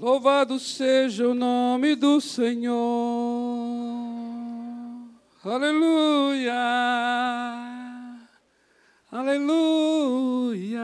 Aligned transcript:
Louvado 0.00 0.60
seja 0.60 1.26
o 1.26 1.34
nome 1.34 1.96
do 1.96 2.20
Senhor. 2.20 2.78
Aleluia. 5.42 6.54
Aleluia. 9.10 10.80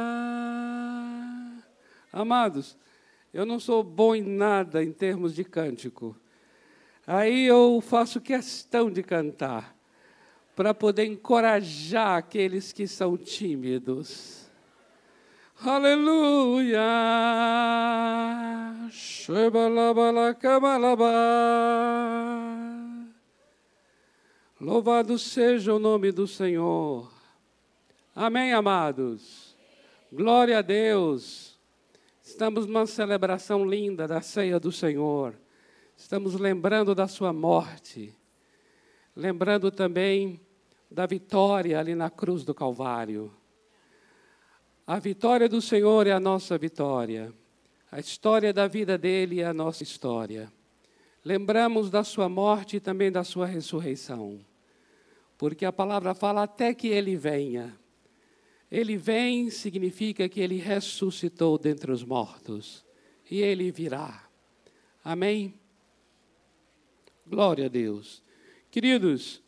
Amados, 2.12 2.77
eu 3.32 3.46
não 3.46 3.61
sou 3.61 3.84
bom 3.84 4.16
em 4.16 4.24
nada 4.24 4.82
em 4.82 4.92
termos 4.92 5.32
de 5.32 5.44
cântico. 5.44 6.16
Aí 7.06 7.46
eu 7.46 7.80
faço 7.80 8.20
questão 8.20 8.90
de 8.90 9.04
cantar 9.04 9.76
para 10.56 10.74
poder 10.74 11.04
encorajar 11.04 12.18
aqueles 12.18 12.72
que 12.72 12.88
são 12.88 13.16
tímidos. 13.16 14.43
Aleluia. 15.62 16.80
Louvado 24.61 25.19
seja 25.19 25.73
o 25.73 25.78
nome 25.78 26.11
do 26.12 26.27
Senhor. 26.27 27.11
Amém, 28.14 28.52
amados. 28.52 29.56
Glória 30.12 30.59
a 30.59 30.62
Deus. 30.62 31.59
Estamos 32.23 32.66
numa 32.66 32.86
celebração 32.86 33.64
linda 33.64 34.06
da 34.09 34.20
ceia 34.20 34.59
do 34.59 34.73
Senhor. 34.73 35.34
Estamos 35.97 36.34
lembrando 36.34 36.95
da 36.95 37.06
sua 37.06 37.33
morte. 37.33 38.14
Lembrando 39.14 39.70
também 39.70 40.41
da 40.91 41.06
vitória 41.06 41.78
ali 41.78 41.95
na 41.95 42.11
cruz 42.11 42.45
do 42.45 42.55
Calvário. 42.55 43.33
A 44.87 44.98
vitória 44.98 45.48
do 45.48 45.62
Senhor 45.62 46.06
é 46.06 46.12
a 46.12 46.20
nossa 46.20 46.59
vitória. 46.59 47.33
A 47.91 47.98
história 47.98 48.52
da 48.52 48.69
vida 48.69 48.98
dele 48.98 49.41
é 49.41 49.47
a 49.47 49.55
nossa 49.55 49.83
história. 49.83 50.52
Lembramos 51.25 51.89
da 51.89 52.05
sua 52.05 52.28
morte 52.28 52.77
e 52.77 52.81
também 52.81 53.11
da 53.11 53.25
sua 53.25 53.47
ressurreição. 53.47 54.45
Porque 55.39 55.64
a 55.64 55.73
palavra 55.73 56.14
fala 56.14 56.42
até 56.42 56.75
que 56.75 56.89
ele 56.89 57.17
venha. 57.17 57.75
Ele 58.70 58.98
vem 58.98 59.48
significa 59.48 60.28
que 60.28 60.39
ele 60.39 60.58
ressuscitou 60.58 61.58
dentre 61.58 61.91
os 61.91 62.05
mortos. 62.05 62.84
E 63.30 63.41
ele 63.41 63.73
virá. 63.73 64.28
Amém? 65.03 65.55
Glória 67.27 67.64
a 67.64 67.69
Deus. 67.69 68.23
Queridos, 68.70 69.42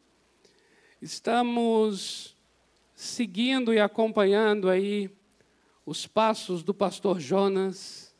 estamos 1.03 2.35
seguindo 2.95 3.75
e 3.75 3.79
acompanhando 3.79 4.71
aí 4.71 5.11
os 5.87 6.05
passos 6.05 6.65
do 6.65 6.75
pastor 6.75 7.21
Jonas 7.21 8.13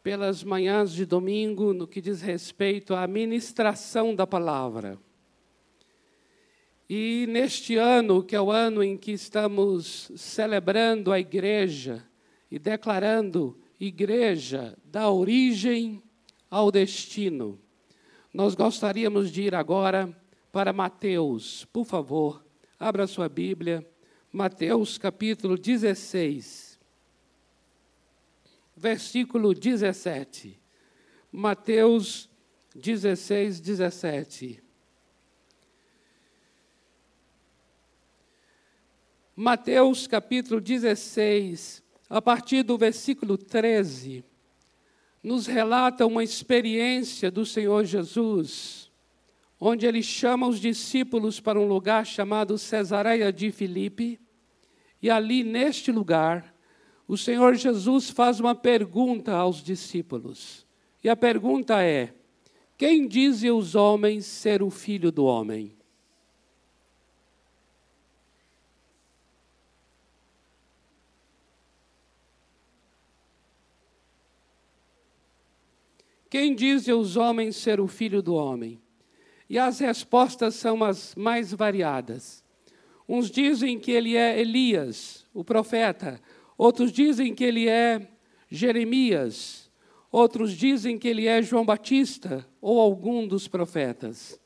pelas 0.00 0.44
manhãs 0.44 0.92
de 0.92 1.04
domingo 1.04 1.74
no 1.74 1.88
que 1.88 2.00
diz 2.00 2.22
respeito 2.22 2.94
à 2.94 3.04
ministração 3.08 4.14
da 4.14 4.24
palavra. 4.24 4.96
E 6.88 7.26
neste 7.28 7.76
ano, 7.76 8.22
que 8.22 8.36
é 8.36 8.40
o 8.40 8.52
ano 8.52 8.82
em 8.82 8.96
que 8.96 9.10
estamos 9.10 10.10
celebrando 10.16 11.12
a 11.12 11.18
igreja 11.18 12.02
e 12.48 12.58
declarando 12.60 13.58
igreja 13.78 14.78
da 14.84 15.10
origem 15.10 16.00
ao 16.48 16.70
destino, 16.70 17.60
nós 18.32 18.54
gostaríamos 18.54 19.32
de 19.32 19.42
ir 19.42 19.54
agora 19.54 20.16
para 20.52 20.72
Mateus. 20.72 21.66
Por 21.72 21.84
favor, 21.84 22.42
abra 22.78 23.06
sua 23.08 23.28
Bíblia. 23.28 23.86
Mateus 24.32 24.96
capítulo 24.96 25.58
16 25.58 26.67
versículo 28.78 29.52
17. 29.52 30.58
Mateus 31.32 32.30
16, 32.74 33.60
17. 33.60 34.62
Mateus 39.34 40.06
capítulo 40.06 40.60
16, 40.60 41.82
a 42.08 42.22
partir 42.22 42.62
do 42.62 42.78
versículo 42.78 43.36
13, 43.36 44.24
nos 45.22 45.46
relata 45.46 46.06
uma 46.06 46.24
experiência 46.24 47.30
do 47.30 47.44
Senhor 47.44 47.84
Jesus, 47.84 48.90
onde 49.60 49.86
ele 49.86 50.02
chama 50.02 50.46
os 50.46 50.60
discípulos 50.60 51.40
para 51.40 51.58
um 51.58 51.66
lugar 51.66 52.06
chamado 52.06 52.56
Cesareia 52.56 53.32
de 53.32 53.50
Filipe, 53.50 54.20
e 55.00 55.10
ali 55.10 55.44
neste 55.44 55.92
lugar, 55.92 56.57
o 57.08 57.16
Senhor 57.16 57.54
Jesus 57.54 58.10
faz 58.10 58.38
uma 58.38 58.54
pergunta 58.54 59.32
aos 59.32 59.62
discípulos. 59.62 60.66
E 61.02 61.08
a 61.08 61.16
pergunta 61.16 61.82
é: 61.82 62.12
Quem 62.76 63.08
dizem 63.08 63.50
os 63.50 63.74
homens 63.74 64.26
ser 64.26 64.62
o 64.62 64.68
filho 64.68 65.10
do 65.10 65.24
homem? 65.24 65.74
Quem 76.28 76.54
dizem 76.54 76.92
os 76.92 77.16
homens 77.16 77.56
ser 77.56 77.80
o 77.80 77.88
filho 77.88 78.20
do 78.20 78.34
homem? 78.34 78.78
E 79.48 79.58
as 79.58 79.78
respostas 79.78 80.56
são 80.56 80.84
as 80.84 81.14
mais 81.14 81.54
variadas. 81.54 82.44
Uns 83.08 83.30
dizem 83.30 83.78
que 83.80 83.90
ele 83.90 84.14
é 84.14 84.38
Elias, 84.38 85.24
o 85.32 85.42
profeta. 85.42 86.20
Outros 86.58 86.90
dizem 86.90 87.32
que 87.32 87.44
ele 87.44 87.68
é 87.68 88.08
Jeremias, 88.50 89.70
outros 90.10 90.56
dizem 90.56 90.98
que 90.98 91.06
ele 91.06 91.28
é 91.28 91.40
João 91.40 91.64
Batista 91.64 92.44
ou 92.60 92.80
algum 92.80 93.28
dos 93.28 93.46
profetas. 93.46 94.40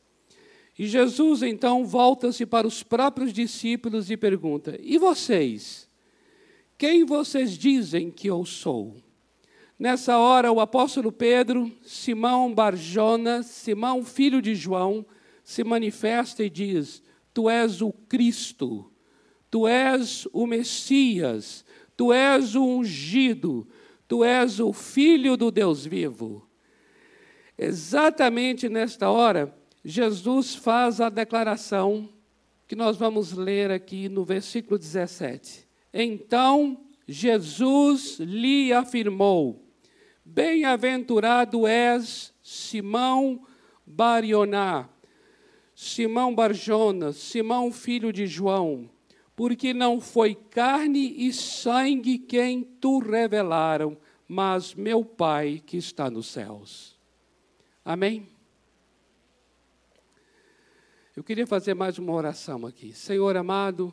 E 0.79 0.87
Jesus 0.87 1.43
então 1.43 1.87
volta-se 1.87 2.45
para 2.45 2.67
os 2.67 2.83
próprios 2.83 3.33
discípulos 3.33 4.11
e 4.11 4.17
pergunta: 4.17 4.79
E 4.83 4.99
vocês? 4.99 5.89
Quem 6.77 7.05
vocês 7.05 7.57
dizem 7.57 8.11
que 8.11 8.29
eu 8.29 8.45
sou? 8.45 8.97
Nessa 9.79 10.19
hora, 10.19 10.53
o 10.53 10.61
apóstolo 10.61 11.11
Pedro, 11.11 11.73
Simão 11.83 12.53
Barjona, 12.55 13.43
Simão 13.43 14.05
filho 14.05 14.43
de 14.43 14.55
João, 14.55 15.07
se 15.43 15.65
manifesta 15.65 16.45
e 16.45 16.51
diz: 16.51 17.03
Tu 17.33 17.49
és 17.49 17.81
o 17.81 17.91
Cristo, 17.91 18.91
tu 19.51 19.67
és 19.67 20.27
o 20.33 20.47
Messias, 20.47 21.65
Tu 21.97 22.13
és 22.13 22.55
o 22.55 22.65
ungido, 22.65 23.67
tu 24.09 24.25
és 24.25 24.61
o 24.61 24.73
filho 24.73 25.37
do 25.37 25.51
Deus 25.51 25.85
vivo. 25.85 26.49
Exatamente 27.57 28.69
nesta 28.69 29.11
hora, 29.11 29.55
Jesus 29.85 30.55
faz 30.55 31.01
a 31.01 31.09
declaração 31.09 32.09
que 32.67 32.77
nós 32.77 32.97
vamos 32.97 33.33
ler 33.33 33.71
aqui 33.71 34.09
no 34.09 34.25
versículo 34.25 34.79
17. 34.79 35.69
Então 35.93 36.81
Jesus 37.07 38.19
lhe 38.19 38.73
afirmou: 38.73 39.63
Bem-aventurado 40.25 41.67
és 41.67 42.33
Simão 42.43 43.47
Barioná, 43.87 44.89
Simão 45.75 46.35
Barjona, 46.35 47.13
Simão 47.13 47.73
filho 47.73 48.13
de 48.13 48.27
João, 48.27 48.89
porque 49.43 49.75
não 49.75 50.01
foi 50.01 50.37
carne 50.37 51.17
e 51.27 51.33
sangue 51.33 52.17
quem 52.17 52.63
tu 52.63 53.01
revelaram, 53.01 53.99
mas 54.29 54.73
meu 54.73 55.05
Pai 55.05 55.61
que 55.67 55.77
está 55.77 56.09
nos 56.09 56.29
céus. 56.29 56.97
Amém? 57.85 58.29
Eu 61.17 61.25
queria 61.25 61.45
fazer 61.45 61.75
mais 61.75 61.99
uma 61.99 62.13
oração 62.13 62.65
aqui. 62.65 62.93
Senhor 62.93 63.37
amado, 63.37 63.93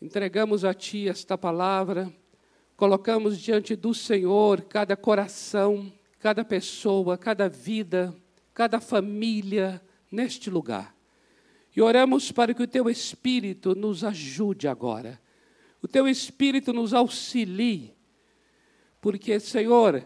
entregamos 0.00 0.64
a 0.64 0.72
Ti 0.72 1.08
esta 1.08 1.36
palavra, 1.36 2.14
colocamos 2.76 3.36
diante 3.36 3.74
do 3.74 3.92
Senhor 3.92 4.60
cada 4.62 4.96
coração, 4.96 5.92
cada 6.20 6.44
pessoa, 6.44 7.18
cada 7.18 7.48
vida, 7.48 8.14
cada 8.54 8.78
família 8.78 9.82
neste 10.08 10.48
lugar. 10.48 10.97
E 11.78 11.80
oramos 11.80 12.32
para 12.32 12.52
que 12.52 12.64
o 12.64 12.66
teu 12.66 12.90
Espírito 12.90 13.72
nos 13.72 14.02
ajude 14.02 14.66
agora. 14.66 15.20
O 15.80 15.86
teu 15.86 16.08
Espírito 16.08 16.72
nos 16.72 16.92
auxilie. 16.92 17.94
Porque, 19.00 19.38
Senhor, 19.38 20.04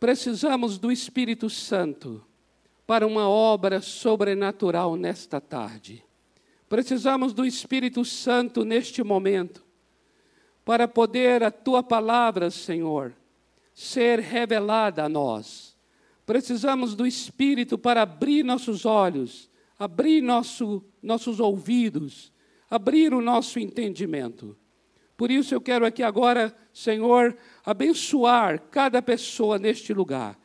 precisamos 0.00 0.78
do 0.78 0.90
Espírito 0.90 1.48
Santo 1.48 2.26
para 2.84 3.06
uma 3.06 3.28
obra 3.28 3.80
sobrenatural 3.80 4.96
nesta 4.96 5.40
tarde. 5.40 6.04
Precisamos 6.68 7.32
do 7.32 7.46
Espírito 7.46 8.04
Santo 8.04 8.64
neste 8.64 9.04
momento 9.04 9.64
para 10.64 10.88
poder 10.88 11.44
a 11.44 11.52
tua 11.52 11.84
palavra, 11.84 12.50
Senhor, 12.50 13.14
ser 13.72 14.18
revelada 14.18 15.04
a 15.04 15.08
nós. 15.08 15.76
Precisamos 16.26 16.96
do 16.96 17.06
Espírito 17.06 17.78
para 17.78 18.02
abrir 18.02 18.42
nossos 18.42 18.84
olhos 18.84 19.48
abrir 19.78 20.22
nosso, 20.22 20.84
nossos 21.02 21.40
ouvidos, 21.40 22.32
abrir 22.70 23.14
o 23.14 23.20
nosso 23.20 23.58
entendimento. 23.58 24.56
Por 25.16 25.30
isso 25.30 25.54
eu 25.54 25.60
quero 25.60 25.86
aqui 25.86 26.02
agora, 26.02 26.54
Senhor, 26.72 27.36
abençoar 27.64 28.60
cada 28.70 29.00
pessoa 29.00 29.58
neste 29.58 29.94
lugar. 29.94 30.38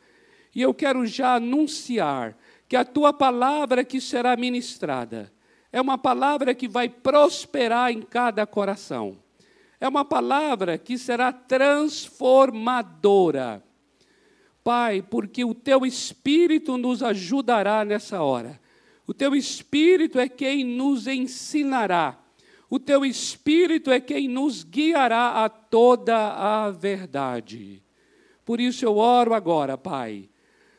E 0.56 0.62
eu 0.62 0.74
quero 0.74 1.06
já 1.06 1.36
anunciar 1.36 2.38
que 2.68 2.76
a 2.76 2.86
tua 2.86 3.12
palavra 3.12 3.84
que 3.84 4.00
será 4.00 4.36
ministrada 4.36 5.32
é 5.72 5.80
uma 5.80 5.98
palavra 5.98 6.54
que 6.54 6.68
vai 6.68 6.90
prosperar 6.90 7.92
em 7.92 8.02
cada 8.02 8.46
coração. 8.46 9.18
É 9.80 9.88
uma 9.88 10.04
palavra 10.06 10.78
que 10.78 10.98
será 10.98 11.34
transformadora. 11.34 13.64
Pai, 14.64 15.02
porque 15.02 15.44
o 15.44 15.56
teu 15.56 15.84
espírito 15.86 16.78
nos 16.78 17.02
ajudará 17.02 17.84
nessa 17.84 18.22
hora. 18.22 18.61
O 19.12 19.14
teu 19.14 19.36
espírito 19.36 20.18
é 20.18 20.30
quem 20.30 20.64
nos 20.64 21.06
ensinará. 21.06 22.18
O 22.70 22.80
teu 22.80 23.04
espírito 23.04 23.92
é 23.92 24.00
quem 24.00 24.30
nos 24.30 24.64
guiará 24.64 25.44
a 25.44 25.50
toda 25.50 26.16
a 26.16 26.72
verdade. 26.72 27.84
Por 28.46 28.62
isso 28.62 28.86
eu 28.86 28.96
oro 28.96 29.34
agora, 29.34 29.78
Pai, 29.78 30.30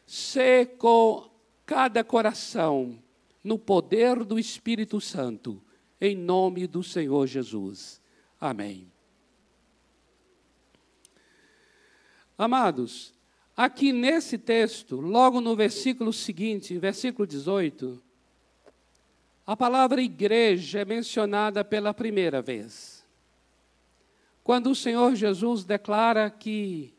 se 0.06 0.64
com 0.64 1.30
cada 1.66 2.02
coração 2.02 2.98
no 3.44 3.58
poder 3.58 4.24
do 4.24 4.38
Espírito 4.38 4.98
Santo, 4.98 5.62
em 6.00 6.16
nome 6.16 6.66
do 6.66 6.82
Senhor 6.82 7.26
Jesus. 7.26 8.00
Amém. 8.40 8.90
Amados, 12.38 13.12
aqui 13.54 13.92
nesse 13.92 14.38
texto, 14.38 15.02
logo 15.02 15.38
no 15.38 15.54
versículo 15.54 16.14
seguinte, 16.14 16.78
versículo 16.78 17.26
18, 17.26 18.02
a 19.46 19.56
palavra 19.56 20.00
igreja 20.00 20.80
é 20.80 20.84
mencionada 20.84 21.64
pela 21.64 21.92
primeira 21.92 22.40
vez. 22.40 23.04
Quando 24.44 24.70
o 24.70 24.74
Senhor 24.74 25.14
Jesus 25.14 25.64
declara 25.64 26.30
que 26.30 26.94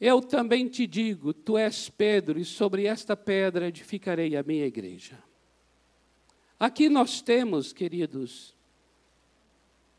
eu 0.00 0.22
também 0.22 0.66
te 0.68 0.86
digo: 0.86 1.34
tu 1.34 1.58
és 1.58 1.88
Pedro, 1.88 2.38
e 2.38 2.44
sobre 2.44 2.86
esta 2.86 3.16
pedra 3.16 3.68
edificarei 3.68 4.36
a 4.36 4.42
minha 4.42 4.66
igreja. 4.66 5.22
Aqui 6.58 6.88
nós 6.88 7.20
temos, 7.20 7.72
queridos, 7.72 8.54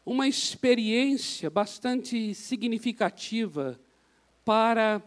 uma 0.05 0.27
experiência 0.27 1.49
bastante 1.49 2.33
significativa 2.33 3.79
para 4.43 5.01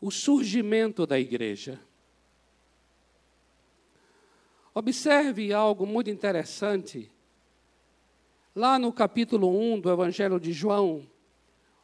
o 0.00 0.10
surgimento 0.10 1.06
da 1.06 1.18
igreja. 1.18 1.80
Observe 4.78 5.52
algo 5.52 5.84
muito 5.84 6.08
interessante. 6.08 7.10
Lá 8.54 8.78
no 8.78 8.92
capítulo 8.92 9.48
1 9.74 9.80
do 9.80 9.90
Evangelho 9.90 10.38
de 10.38 10.52
João, 10.52 11.04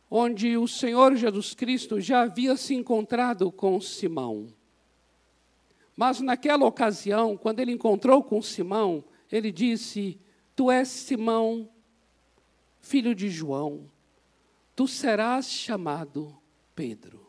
onde 0.08 0.56
o 0.56 0.68
Senhor 0.68 1.16
Jesus 1.16 1.54
Cristo 1.54 2.00
já 2.00 2.20
havia 2.20 2.56
se 2.56 2.72
encontrado 2.72 3.50
com 3.50 3.80
Simão. 3.80 4.46
Mas 5.96 6.20
naquela 6.20 6.66
ocasião, 6.66 7.36
quando 7.36 7.58
ele 7.58 7.72
encontrou 7.72 8.22
com 8.22 8.40
Simão, 8.40 9.02
ele 9.28 9.50
disse: 9.50 10.16
Tu 10.54 10.70
és 10.70 10.86
Simão, 10.86 11.68
filho 12.80 13.12
de 13.12 13.28
João, 13.28 13.90
tu 14.76 14.86
serás 14.86 15.46
chamado 15.50 16.32
Pedro. 16.76 17.23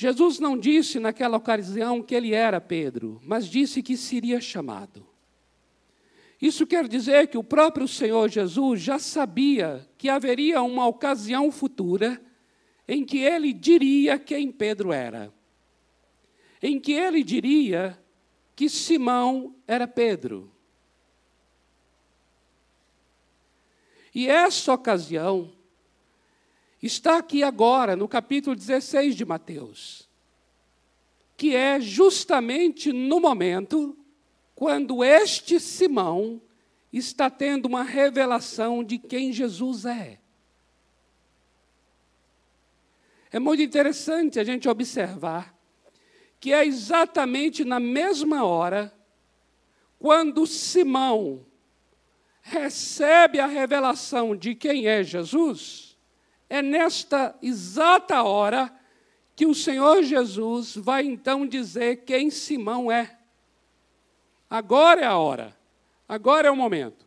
Jesus 0.00 0.38
não 0.38 0.56
disse 0.56 0.98
naquela 0.98 1.36
ocasião 1.36 2.02
que 2.02 2.14
ele 2.14 2.32
era 2.32 2.58
Pedro, 2.58 3.20
mas 3.22 3.46
disse 3.46 3.82
que 3.82 3.98
seria 3.98 4.40
chamado. 4.40 5.06
Isso 6.40 6.66
quer 6.66 6.88
dizer 6.88 7.28
que 7.28 7.36
o 7.36 7.44
próprio 7.44 7.86
Senhor 7.86 8.30
Jesus 8.30 8.80
já 8.80 8.98
sabia 8.98 9.86
que 9.98 10.08
haveria 10.08 10.62
uma 10.62 10.86
ocasião 10.86 11.52
futura 11.52 12.18
em 12.88 13.04
que 13.04 13.18
ele 13.18 13.52
diria 13.52 14.18
quem 14.18 14.50
Pedro 14.50 14.90
era. 14.90 15.30
Em 16.62 16.80
que 16.80 16.92
ele 16.92 17.22
diria 17.22 18.02
que 18.56 18.70
Simão 18.70 19.54
era 19.68 19.86
Pedro. 19.86 20.50
E 24.14 24.26
essa 24.26 24.72
ocasião 24.72 25.52
está 26.82 27.18
aqui 27.18 27.42
agora, 27.42 27.94
no 27.94 28.08
capítulo 28.08 28.56
16 28.56 29.14
de 29.14 29.24
Mateus, 29.24 30.08
que 31.36 31.54
é 31.54 31.80
justamente 31.80 32.92
no 32.92 33.20
momento 33.20 33.96
quando 34.54 35.02
este 35.02 35.58
Simão 35.58 36.40
está 36.92 37.30
tendo 37.30 37.66
uma 37.66 37.82
revelação 37.82 38.82
de 38.82 38.98
quem 38.98 39.32
Jesus 39.32 39.84
é. 39.84 40.18
É 43.32 43.38
muito 43.38 43.62
interessante 43.62 44.40
a 44.40 44.44
gente 44.44 44.68
observar 44.68 45.54
que 46.40 46.52
é 46.52 46.64
exatamente 46.64 47.64
na 47.64 47.78
mesma 47.78 48.44
hora, 48.44 48.92
quando 49.98 50.46
Simão 50.46 51.44
recebe 52.40 53.38
a 53.38 53.46
revelação 53.46 54.34
de 54.34 54.54
quem 54.54 54.88
é 54.88 55.02
Jesus, 55.02 55.89
é 56.50 56.60
nesta 56.60 57.34
exata 57.40 58.24
hora 58.24 58.70
que 59.36 59.46
o 59.46 59.54
Senhor 59.54 60.02
Jesus 60.02 60.74
vai 60.74 61.06
então 61.06 61.46
dizer 61.46 62.04
quem 62.04 62.28
Simão 62.28 62.90
é. 62.90 63.16
Agora 64.50 65.00
é 65.00 65.06
a 65.06 65.16
hora, 65.16 65.56
agora 66.08 66.48
é 66.48 66.50
o 66.50 66.56
momento. 66.56 67.06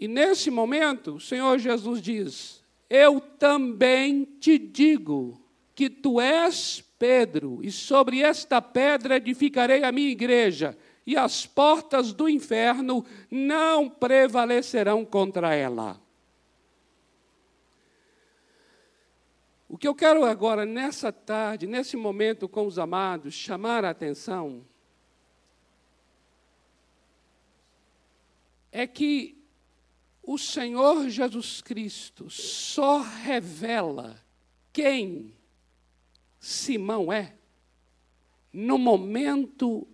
E 0.00 0.08
nesse 0.08 0.50
momento, 0.50 1.16
o 1.16 1.20
Senhor 1.20 1.58
Jesus 1.58 2.00
diz: 2.00 2.64
Eu 2.88 3.20
também 3.20 4.24
te 4.40 4.58
digo 4.58 5.38
que 5.74 5.90
tu 5.90 6.18
és 6.18 6.82
Pedro, 6.98 7.60
e 7.62 7.70
sobre 7.70 8.22
esta 8.22 8.62
pedra 8.62 9.16
edificarei 9.16 9.84
a 9.84 9.92
minha 9.92 10.10
igreja, 10.10 10.76
e 11.06 11.16
as 11.16 11.44
portas 11.44 12.14
do 12.14 12.28
inferno 12.28 13.04
não 13.30 13.90
prevalecerão 13.90 15.04
contra 15.04 15.54
ela. 15.54 16.00
O 19.76 19.78
que 19.78 19.86
eu 19.86 19.94
quero 19.94 20.24
agora, 20.24 20.64
nessa 20.64 21.12
tarde, 21.12 21.66
nesse 21.66 21.98
momento 21.98 22.48
com 22.48 22.66
os 22.66 22.78
amados, 22.78 23.34
chamar 23.34 23.84
a 23.84 23.90
atenção 23.90 24.64
é 28.72 28.86
que 28.86 29.36
o 30.22 30.38
Senhor 30.38 31.10
Jesus 31.10 31.60
Cristo 31.60 32.30
só 32.30 33.02
revela 33.02 34.18
quem 34.72 35.36
Simão 36.40 37.12
é 37.12 37.36
no 38.50 38.78
momento 38.78 39.86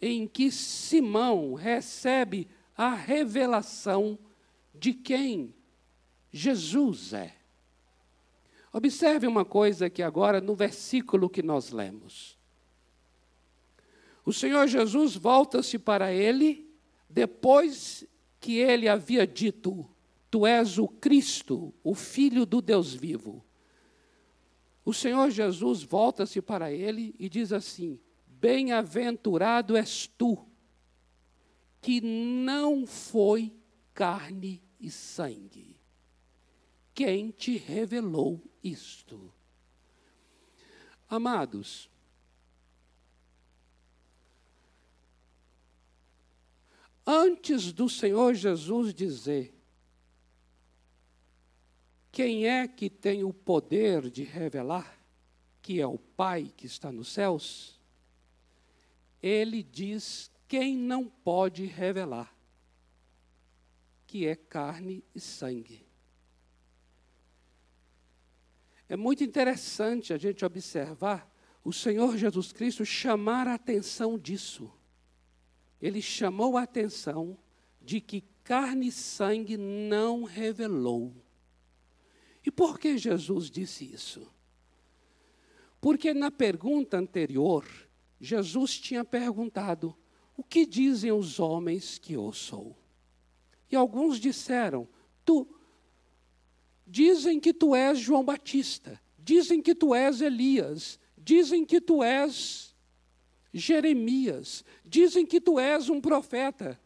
em 0.00 0.26
que 0.26 0.50
Simão 0.50 1.52
recebe 1.52 2.48
a 2.74 2.94
revelação 2.94 4.18
de 4.74 4.94
quem 4.94 5.54
Jesus 6.32 7.12
é. 7.12 7.43
Observe 8.76 9.28
uma 9.28 9.44
coisa 9.44 9.86
aqui 9.86 10.02
agora 10.02 10.40
no 10.40 10.56
versículo 10.56 11.30
que 11.30 11.44
nós 11.44 11.70
lemos. 11.70 12.36
O 14.26 14.32
Senhor 14.32 14.66
Jesus 14.66 15.14
volta-se 15.14 15.78
para 15.78 16.12
ele 16.12 16.68
depois 17.08 18.04
que 18.40 18.56
ele 18.56 18.88
havia 18.88 19.24
dito: 19.28 19.88
Tu 20.28 20.44
és 20.44 20.76
o 20.76 20.88
Cristo, 20.88 21.72
o 21.84 21.94
Filho 21.94 22.44
do 22.44 22.60
Deus 22.60 22.92
vivo. 22.92 23.44
O 24.84 24.92
Senhor 24.92 25.30
Jesus 25.30 25.84
volta-se 25.84 26.42
para 26.42 26.72
ele 26.72 27.14
e 27.16 27.28
diz 27.28 27.52
assim: 27.52 28.00
Bem-aventurado 28.26 29.76
és 29.76 30.08
tu, 30.08 30.36
que 31.80 32.00
não 32.00 32.88
foi 32.88 33.54
carne 33.94 34.60
e 34.80 34.90
sangue. 34.90 35.73
Quem 36.94 37.30
te 37.30 37.56
revelou 37.56 38.40
isto? 38.62 39.32
Amados, 41.08 41.90
Antes 47.06 47.70
do 47.70 47.86
Senhor 47.88 48.34
Jesus 48.34 48.94
dizer 48.94 49.54
quem 52.10 52.46
é 52.46 52.66
que 52.66 52.88
tem 52.88 53.24
o 53.24 53.32
poder 53.32 54.08
de 54.08 54.22
revelar, 54.22 54.98
que 55.60 55.80
é 55.80 55.86
o 55.86 55.98
Pai 55.98 56.50
que 56.56 56.64
está 56.64 56.90
nos 56.90 57.08
céus, 57.08 57.78
ele 59.22 59.62
diz 59.62 60.30
quem 60.48 60.76
não 60.76 61.06
pode 61.06 61.66
revelar, 61.66 62.34
que 64.06 64.26
é 64.26 64.36
carne 64.36 65.04
e 65.14 65.20
sangue. 65.20 65.83
É 68.88 68.96
muito 68.96 69.24
interessante 69.24 70.12
a 70.12 70.18
gente 70.18 70.44
observar 70.44 71.30
o 71.62 71.72
Senhor 71.72 72.16
Jesus 72.16 72.52
Cristo 72.52 72.84
chamar 72.84 73.48
a 73.48 73.54
atenção 73.54 74.18
disso 74.18 74.72
ele 75.86 76.00
chamou 76.00 76.56
a 76.56 76.62
atenção 76.62 77.36
de 77.78 78.00
que 78.00 78.22
carne 78.42 78.88
e 78.88 78.92
sangue 78.92 79.58
não 79.58 80.24
revelou. 80.24 81.14
E 82.42 82.50
por 82.50 82.78
que 82.78 82.96
Jesus 82.96 83.50
disse 83.50 83.92
isso? 83.92 84.26
Porque 85.82 86.14
na 86.14 86.30
pergunta 86.30 86.96
anterior, 86.96 87.66
Jesus 88.18 88.78
tinha 88.78 89.04
perguntado: 89.04 89.94
O 90.34 90.42
que 90.42 90.64
dizem 90.64 91.12
os 91.12 91.38
homens 91.38 91.98
que 91.98 92.14
eu 92.14 92.32
sou? 92.32 92.74
E 93.70 93.76
alguns 93.76 94.18
disseram: 94.18 94.88
Tu 95.22 95.46
dizem 96.86 97.40
que 97.40 97.52
tu 97.52 97.74
és 97.74 97.98
João 97.98 98.24
Batista, 98.24 99.00
dizem 99.18 99.62
que 99.62 99.74
tu 99.74 99.94
és 99.94 100.20
Elias, 100.20 100.98
dizem 101.16 101.64
que 101.64 101.80
tu 101.80 102.02
és 102.02 102.74
Jeremias, 103.52 104.64
dizem 104.84 105.24
que 105.24 105.40
tu 105.40 105.58
és 105.58 105.88
um 105.88 106.00
profeta. 106.00 106.80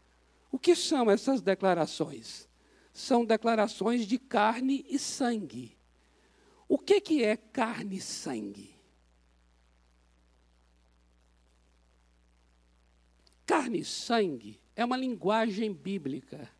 O 0.50 0.58
que 0.58 0.74
são 0.74 1.10
essas 1.10 1.40
declarações? 1.40 2.48
São 2.92 3.24
declarações 3.24 4.06
de 4.06 4.18
carne 4.18 4.84
e 4.88 4.98
sangue. 4.98 5.76
O 6.68 6.78
que, 6.78 7.00
que 7.00 7.24
é 7.24 7.36
carne 7.36 7.96
e 7.96 8.00
sangue? 8.00 8.74
Carne 13.46 13.80
e 13.80 13.84
sangue 13.84 14.60
é 14.76 14.84
uma 14.84 14.96
linguagem 14.96 15.72
bíblica. 15.72 16.50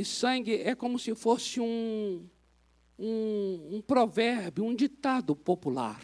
E 0.00 0.04
sangue 0.04 0.56
é 0.56 0.74
como 0.74 0.98
se 0.98 1.14
fosse 1.14 1.60
um, 1.60 2.28
um, 2.98 3.76
um 3.76 3.80
provérbio, 3.80 4.64
um 4.64 4.74
ditado 4.74 5.34
popular. 5.34 6.02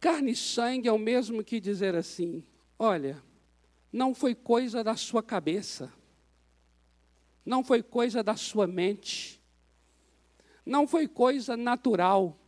Carne 0.00 0.32
e 0.32 0.36
sangue 0.36 0.88
é 0.88 0.92
o 0.92 0.98
mesmo 0.98 1.44
que 1.44 1.60
dizer 1.60 1.94
assim: 1.94 2.42
olha, 2.78 3.22
não 3.92 4.14
foi 4.14 4.34
coisa 4.34 4.82
da 4.82 4.96
sua 4.96 5.22
cabeça, 5.22 5.92
não 7.44 7.62
foi 7.62 7.82
coisa 7.82 8.22
da 8.22 8.34
sua 8.34 8.66
mente, 8.66 9.40
não 10.64 10.86
foi 10.86 11.06
coisa 11.06 11.56
natural. 11.56 12.38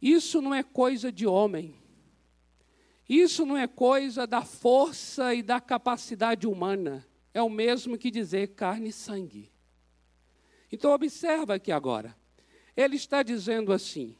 Isso 0.00 0.42
não 0.42 0.52
é 0.52 0.62
coisa 0.62 1.12
de 1.12 1.26
homem. 1.26 1.81
Isso 3.12 3.44
não 3.44 3.58
é 3.58 3.66
coisa 3.66 4.26
da 4.26 4.40
força 4.40 5.34
e 5.34 5.42
da 5.42 5.60
capacidade 5.60 6.46
humana. 6.46 7.06
É 7.34 7.42
o 7.42 7.50
mesmo 7.50 7.98
que 7.98 8.10
dizer 8.10 8.54
carne 8.54 8.88
e 8.88 8.92
sangue. 8.92 9.52
Então 10.72 10.90
observa 10.90 11.56
aqui 11.56 11.70
agora. 11.70 12.16
Ele 12.74 12.96
está 12.96 13.22
dizendo 13.22 13.70
assim: 13.70 14.16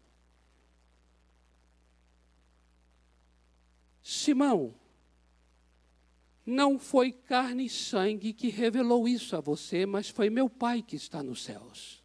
Simão, 4.03 4.75
não 6.45 6.79
foi 6.79 7.13
carne 7.13 7.65
e 7.65 7.71
sangue 7.71 8.35
que 8.35 8.51
revelou 8.51 9.09
isso 9.09 9.35
a 9.35 9.41
você, 9.41 9.87
mas 9.87 10.11
foi 10.11 10.29
meu 10.29 10.51
Pai 10.51 10.83
que 10.83 10.97
está 10.97 11.23
nos 11.23 11.43
céus. 11.43 12.05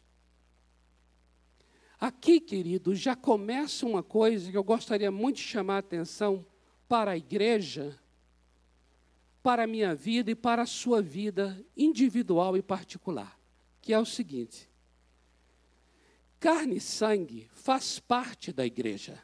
Aqui, 2.00 2.40
querido, 2.40 2.94
já 2.94 3.14
começa 3.14 3.84
uma 3.84 4.02
coisa 4.02 4.50
que 4.50 4.56
eu 4.56 4.64
gostaria 4.64 5.10
muito 5.10 5.36
de 5.36 5.42
chamar 5.42 5.74
a 5.74 5.80
atenção 5.80 6.46
para 6.88 7.12
a 7.12 7.16
igreja, 7.16 7.98
para 9.42 9.64
a 9.64 9.66
minha 9.66 9.94
vida 9.94 10.30
e 10.30 10.34
para 10.34 10.62
a 10.62 10.66
sua 10.66 11.02
vida 11.02 11.64
individual 11.76 12.56
e 12.56 12.62
particular, 12.62 13.38
que 13.80 13.92
é 13.92 13.98
o 13.98 14.06
seguinte: 14.06 14.68
carne 16.40 16.76
e 16.76 16.80
sangue 16.80 17.48
faz 17.52 17.98
parte 17.98 18.52
da 18.52 18.64
igreja. 18.64 19.22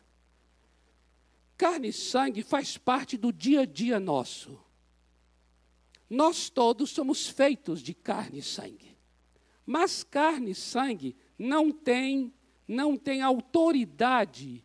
Carne 1.56 1.88
e 1.88 1.92
sangue 1.92 2.42
faz 2.42 2.76
parte 2.76 3.16
do 3.16 3.32
dia 3.32 3.60
a 3.60 3.66
dia 3.66 4.00
nosso. 4.00 4.60
Nós 6.10 6.50
todos 6.50 6.90
somos 6.90 7.26
feitos 7.26 7.80
de 7.80 7.94
carne 7.94 8.40
e 8.40 8.42
sangue. 8.42 8.96
Mas 9.64 10.02
carne 10.02 10.50
e 10.50 10.54
sangue 10.54 11.16
não 11.38 11.70
tem, 11.70 12.34
não 12.68 12.96
tem 12.96 13.22
autoridade 13.22 14.64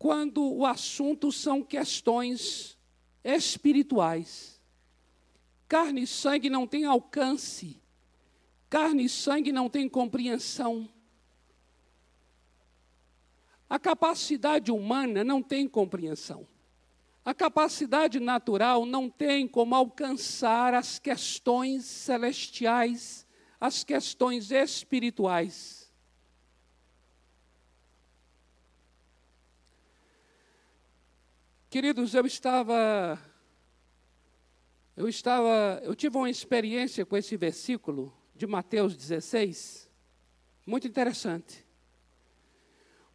quando 0.00 0.42
o 0.42 0.64
assunto 0.64 1.30
são 1.30 1.62
questões 1.62 2.78
espirituais. 3.22 4.58
Carne 5.68 6.04
e 6.04 6.06
sangue 6.06 6.48
não 6.48 6.66
tem 6.66 6.86
alcance. 6.86 7.78
Carne 8.70 9.04
e 9.04 9.08
sangue 9.10 9.52
não 9.52 9.68
tem 9.68 9.86
compreensão. 9.90 10.88
A 13.68 13.78
capacidade 13.78 14.72
humana 14.72 15.22
não 15.22 15.42
tem 15.42 15.68
compreensão. 15.68 16.48
A 17.22 17.34
capacidade 17.34 18.18
natural 18.18 18.86
não 18.86 19.10
tem 19.10 19.46
como 19.46 19.74
alcançar 19.74 20.72
as 20.72 20.98
questões 20.98 21.84
celestiais, 21.84 23.26
as 23.60 23.84
questões 23.84 24.50
espirituais. 24.50 25.79
Queridos, 31.70 32.14
eu 32.14 32.26
estava 32.26 33.18
eu 34.96 35.08
estava, 35.08 35.80
eu 35.82 35.94
tive 35.94 36.18
uma 36.18 36.28
experiência 36.28 37.06
com 37.06 37.16
esse 37.16 37.36
versículo 37.36 38.12
de 38.34 38.46
Mateus 38.46 38.94
16, 38.94 39.88
muito 40.66 40.86
interessante 40.86 41.64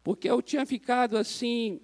porque 0.06 0.30
eu 0.30 0.40
tinha 0.40 0.64
ficado 0.64 1.18
assim 1.18 1.80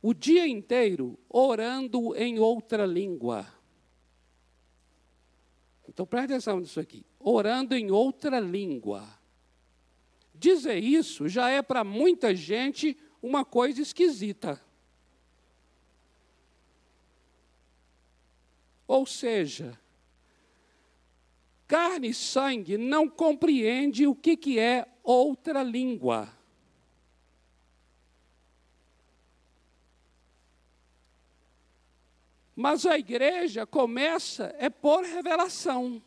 o 0.00 0.14
dia 0.14 0.46
inteiro 0.46 1.18
orando 1.28 2.14
em 2.14 2.38
outra 2.38 2.86
língua. 2.86 3.52
Então 5.88 6.06
preste 6.06 6.26
atenção 6.26 6.60
nisso 6.60 6.78
aqui. 6.78 7.04
Orando 7.18 7.74
em 7.74 7.90
outra 7.90 8.38
língua. 8.38 9.08
Dizer 10.32 10.78
isso 10.78 11.28
já 11.28 11.50
é 11.50 11.60
para 11.60 11.82
muita 11.82 12.32
gente 12.32 12.96
uma 13.20 13.44
coisa 13.44 13.82
esquisita. 13.82 14.64
Ou 18.88 19.04
seja, 19.04 19.78
carne 21.66 22.08
e 22.08 22.14
sangue 22.14 22.78
não 22.78 23.06
compreende 23.06 24.06
o 24.06 24.14
que, 24.14 24.34
que 24.34 24.58
é 24.58 24.88
outra 25.02 25.62
língua. 25.62 26.34
Mas 32.56 32.86
a 32.86 32.98
igreja 32.98 33.66
começa 33.66 34.52
é 34.58 34.70
por 34.70 35.04
revelação. 35.04 36.02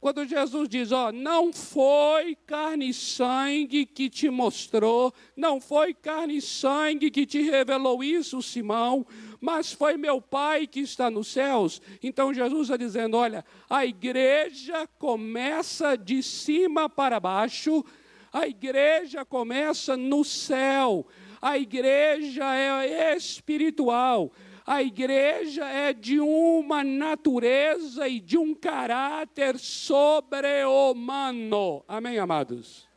Quando 0.00 0.24
Jesus 0.24 0.66
diz, 0.66 0.92
ó, 0.92 1.12
não 1.12 1.52
foi 1.52 2.34
carne 2.46 2.88
e 2.88 2.94
sangue 2.94 3.84
que 3.84 4.08
te 4.08 4.30
mostrou, 4.30 5.12
não 5.36 5.60
foi 5.60 5.92
carne 5.92 6.38
e 6.38 6.42
sangue 6.42 7.10
que 7.10 7.26
te 7.26 7.42
revelou 7.42 8.02
isso, 8.02 8.40
Simão, 8.40 9.06
mas 9.38 9.72
foi 9.72 9.98
meu 9.98 10.18
Pai 10.18 10.66
que 10.66 10.80
está 10.80 11.10
nos 11.10 11.28
céus. 11.28 11.82
Então 12.02 12.32
Jesus 12.32 12.62
está 12.62 12.78
dizendo, 12.78 13.18
olha, 13.18 13.44
a 13.68 13.84
igreja 13.84 14.86
começa 14.98 15.96
de 15.96 16.22
cima 16.22 16.88
para 16.88 17.20
baixo, 17.20 17.84
a 18.32 18.48
igreja 18.48 19.22
começa 19.22 19.98
no 19.98 20.24
céu, 20.24 21.06
a 21.42 21.58
igreja 21.58 22.54
é 22.56 23.14
espiritual 23.14 24.32
a 24.70 24.82
igreja 24.84 25.64
é 25.64 25.92
de 25.92 26.20
uma 26.20 26.84
natureza 26.84 28.06
e 28.06 28.20
de 28.20 28.38
um 28.38 28.54
caráter 28.54 29.58
sobre-humano. 29.58 31.82
Amém, 31.88 32.20
amados? 32.20 32.88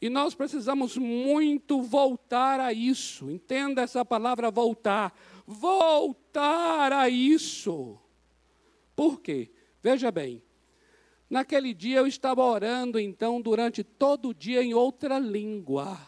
E 0.00 0.08
nós 0.08 0.34
precisamos 0.34 0.96
muito 0.96 1.82
voltar 1.82 2.58
a 2.58 2.72
isso. 2.72 3.30
Entenda 3.30 3.82
essa 3.82 4.02
palavra 4.02 4.50
voltar. 4.50 5.14
Voltar 5.46 6.90
a 6.90 7.10
isso. 7.10 7.98
Por 8.96 9.20
quê? 9.20 9.50
Veja 9.82 10.10
bem. 10.10 10.42
Naquele 11.28 11.74
dia 11.74 11.98
eu 11.98 12.06
estava 12.06 12.42
orando, 12.42 12.98
então, 12.98 13.42
durante 13.42 13.84
todo 13.84 14.30
o 14.30 14.34
dia 14.34 14.62
em 14.62 14.72
outra 14.72 15.18
língua. 15.18 15.98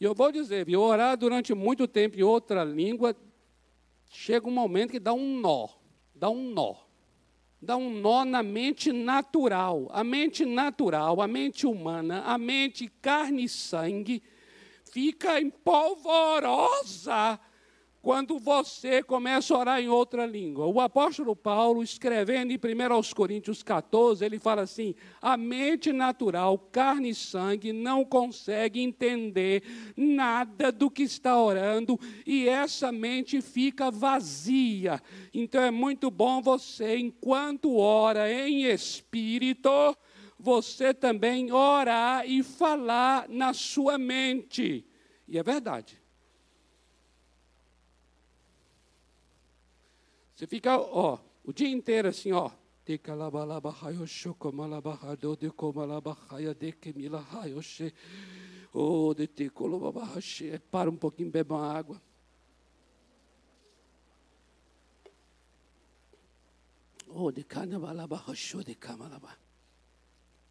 E 0.00 0.04
eu 0.04 0.14
vou 0.14 0.30
dizer, 0.30 0.64
viu, 0.64 0.80
orar 0.80 1.16
durante 1.16 1.52
muito 1.54 1.88
tempo 1.88 2.16
em 2.18 2.22
outra 2.22 2.62
língua, 2.62 3.16
chega 4.10 4.46
um 4.46 4.52
momento 4.52 4.92
que 4.92 5.00
dá 5.00 5.12
um 5.12 5.40
nó, 5.40 5.68
dá 6.14 6.30
um 6.30 6.50
nó. 6.50 6.76
Dá 7.60 7.76
um 7.76 7.90
nó 7.90 8.24
na 8.24 8.40
mente 8.40 8.92
natural. 8.92 9.88
A 9.90 10.04
mente 10.04 10.44
natural, 10.44 11.20
a 11.20 11.26
mente 11.26 11.66
humana, 11.66 12.22
a 12.22 12.38
mente 12.38 12.86
carne 13.02 13.42
e 13.44 13.48
sangue, 13.48 14.22
fica 14.84 15.40
empolvorosa 15.40 17.40
quando 18.08 18.38
você 18.38 19.02
começa 19.02 19.54
a 19.54 19.58
orar 19.58 19.82
em 19.82 19.88
outra 19.90 20.24
língua. 20.24 20.64
O 20.64 20.80
apóstolo 20.80 21.36
Paulo, 21.36 21.82
escrevendo 21.82 22.50
em 22.50 22.56
1 22.56 23.14
Coríntios 23.14 23.62
14, 23.62 24.24
ele 24.24 24.38
fala 24.38 24.62
assim: 24.62 24.94
a 25.20 25.36
mente 25.36 25.92
natural, 25.92 26.58
carne 26.72 27.10
e 27.10 27.14
sangue, 27.14 27.70
não 27.70 28.06
consegue 28.06 28.80
entender 28.80 29.62
nada 29.94 30.72
do 30.72 30.90
que 30.90 31.02
está 31.02 31.38
orando 31.38 32.00
e 32.26 32.48
essa 32.48 32.90
mente 32.90 33.42
fica 33.42 33.90
vazia. 33.90 35.02
Então 35.34 35.62
é 35.62 35.70
muito 35.70 36.10
bom 36.10 36.40
você, 36.40 36.96
enquanto 36.96 37.76
ora 37.76 38.32
em 38.32 38.62
espírito, 38.62 39.68
você 40.38 40.94
também 40.94 41.52
orar 41.52 42.26
e 42.26 42.42
falar 42.42 43.28
na 43.28 43.52
sua 43.52 43.98
mente. 43.98 44.86
E 45.28 45.36
é 45.36 45.42
verdade. 45.42 46.07
Você 50.38 50.46
fica, 50.46 50.78
ó, 50.78 51.18
o 51.42 51.52
dia 51.52 51.68
inteiro 51.68 52.06
assim, 52.06 52.30
ó. 52.30 52.48
Para 60.70 60.88
um 60.88 60.96
pouquinho, 60.96 61.28
beba 61.28 61.56
uma 61.56 61.76
água. 61.76 62.00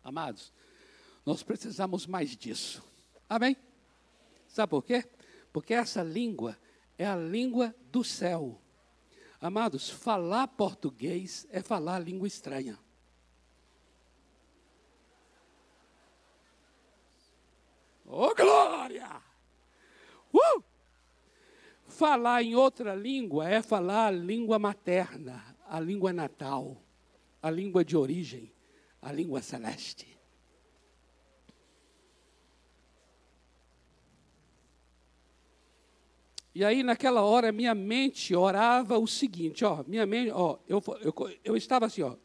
Amados, 0.04 0.52
nós 1.26 1.44
precisamos 1.44 2.06
mais 2.06 2.36
disso. 2.36 2.84
Amém? 3.30 3.56
Sabe 4.50 4.70
por 4.70 4.84
quê? 4.84 5.06
Porque 5.54 5.74
essa 5.74 6.04
língua 6.04 6.58
é 6.98 7.06
a 7.06 7.16
língua 7.16 7.74
do 7.90 8.04
céu. 8.04 8.62
Amados, 9.40 9.90
falar 9.90 10.48
português 10.48 11.48
é 11.52 11.62
falar 11.62 12.00
língua 12.00 12.28
estranha. 12.28 12.80
Oh, 18.06 18.34
glória! 18.34 19.22
Uh! 20.34 20.64
Falar 21.86 22.42
em 22.42 22.56
outra 22.56 22.96
língua 22.96 23.48
é 23.50 23.62
falar 23.62 24.08
a 24.08 24.12
língua 24.12 24.58
materna, 24.58 25.56
a 25.68 25.80
língua 25.80 26.12
natal, 26.12 26.82
a 27.42 27.52
língua 27.52 27.84
de 27.86 27.96
origem, 27.96 28.54
a 29.02 29.12
língua 29.12 29.42
celeste. 29.42 30.17
E 36.58 36.66
aí, 36.66 36.82
naquela 36.82 37.22
hora, 37.22 37.52
minha 37.52 37.76
mente 37.76 38.36
orava 38.36 38.98
o 38.98 39.06
seguinte, 39.06 39.64
ó, 39.64 39.84
minha 39.86 40.08
mente, 40.08 40.32
ó, 40.32 40.58
eu, 40.68 40.84
eu, 41.04 41.14
eu 41.44 41.56
estava 41.56 41.86
assim, 41.86 42.02
ó, 42.02 42.16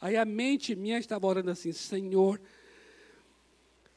Aí 0.00 0.16
a 0.16 0.24
mente 0.24 0.76
minha 0.76 1.00
estava 1.00 1.26
orando 1.26 1.50
assim, 1.50 1.72
Senhor, 1.72 2.40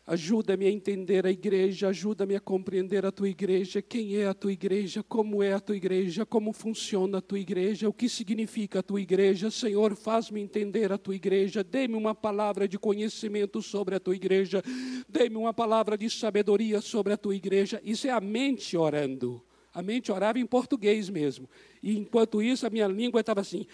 Ajuda-me 0.05 0.65
a 0.65 0.71
entender 0.71 1.27
a 1.27 1.31
igreja, 1.31 1.87
ajuda-me 1.87 2.35
a 2.35 2.39
compreender 2.39 3.05
a 3.05 3.11
tua 3.11 3.29
igreja, 3.29 3.83
quem 3.83 4.15
é 4.17 4.27
a 4.27 4.33
tua 4.33 4.51
igreja, 4.51 5.03
como 5.03 5.43
é 5.43 5.53
a 5.53 5.59
tua 5.59 5.75
igreja, 5.75 6.25
como 6.25 6.51
funciona 6.51 7.19
a 7.19 7.21
tua 7.21 7.39
igreja, 7.39 7.87
o 7.87 7.93
que 7.93 8.09
significa 8.09 8.79
a 8.79 8.83
tua 8.83 8.99
igreja. 8.99 9.51
Senhor, 9.51 9.95
faz-me 9.95 10.41
entender 10.41 10.91
a 10.91 10.97
tua 10.97 11.15
igreja, 11.15 11.63
dê-me 11.63 11.95
uma 11.95 12.15
palavra 12.15 12.67
de 12.67 12.79
conhecimento 12.79 13.61
sobre 13.61 13.93
a 13.93 13.99
tua 13.99 14.15
igreja, 14.15 14.63
dê-me 15.07 15.35
uma 15.35 15.53
palavra 15.53 15.95
de 15.95 16.09
sabedoria 16.09 16.81
sobre 16.81 17.13
a 17.13 17.17
tua 17.17 17.35
igreja. 17.35 17.79
Isso 17.83 18.07
é 18.07 18.09
a 18.09 18.19
mente 18.19 18.75
orando. 18.75 19.41
A 19.73 19.81
mente 19.81 20.11
orava 20.11 20.37
em 20.37 20.45
português 20.45 21.09
mesmo. 21.09 21.47
E 21.81 21.97
enquanto 21.97 22.41
isso, 22.41 22.67
a 22.67 22.69
minha 22.69 22.87
língua 22.87 23.21
estava 23.21 23.39
assim. 23.39 23.65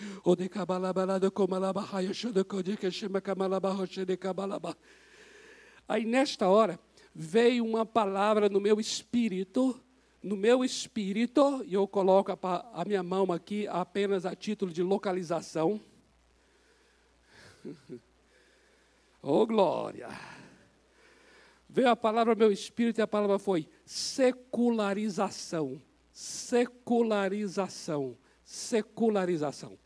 Aí 5.88 6.06
nesta 6.06 6.50
hora 6.50 6.80
veio 7.16 7.66
uma 7.66 7.86
palavra 7.86 8.50
no 8.50 8.60
meu 8.60 8.78
espírito, 8.80 9.80
no 10.22 10.36
meu 10.36 10.66
espírito, 10.66 11.64
e 11.66 11.74
eu 11.74 11.88
coloco 11.88 12.32
a, 12.32 12.38
a 12.74 12.86
minha 12.86 13.02
mão 13.02 13.32
aqui 13.32 13.68
apenas 13.68 14.26
a 14.26 14.36
título 14.36 14.72
de 14.72 14.84
localização. 14.84 15.80
oh 19.22 19.46
glória! 19.46 20.10
Veio 21.70 21.90
a 21.90 21.96
palavra 21.96 22.34
no 22.34 22.40
meu 22.40 22.52
espírito 22.52 23.00
e 23.00 23.02
a 23.02 23.08
palavra 23.08 23.40
foi 23.40 23.68
secularização. 23.86 25.82
Secularização. 26.12 28.18
Secularização. 28.44 29.78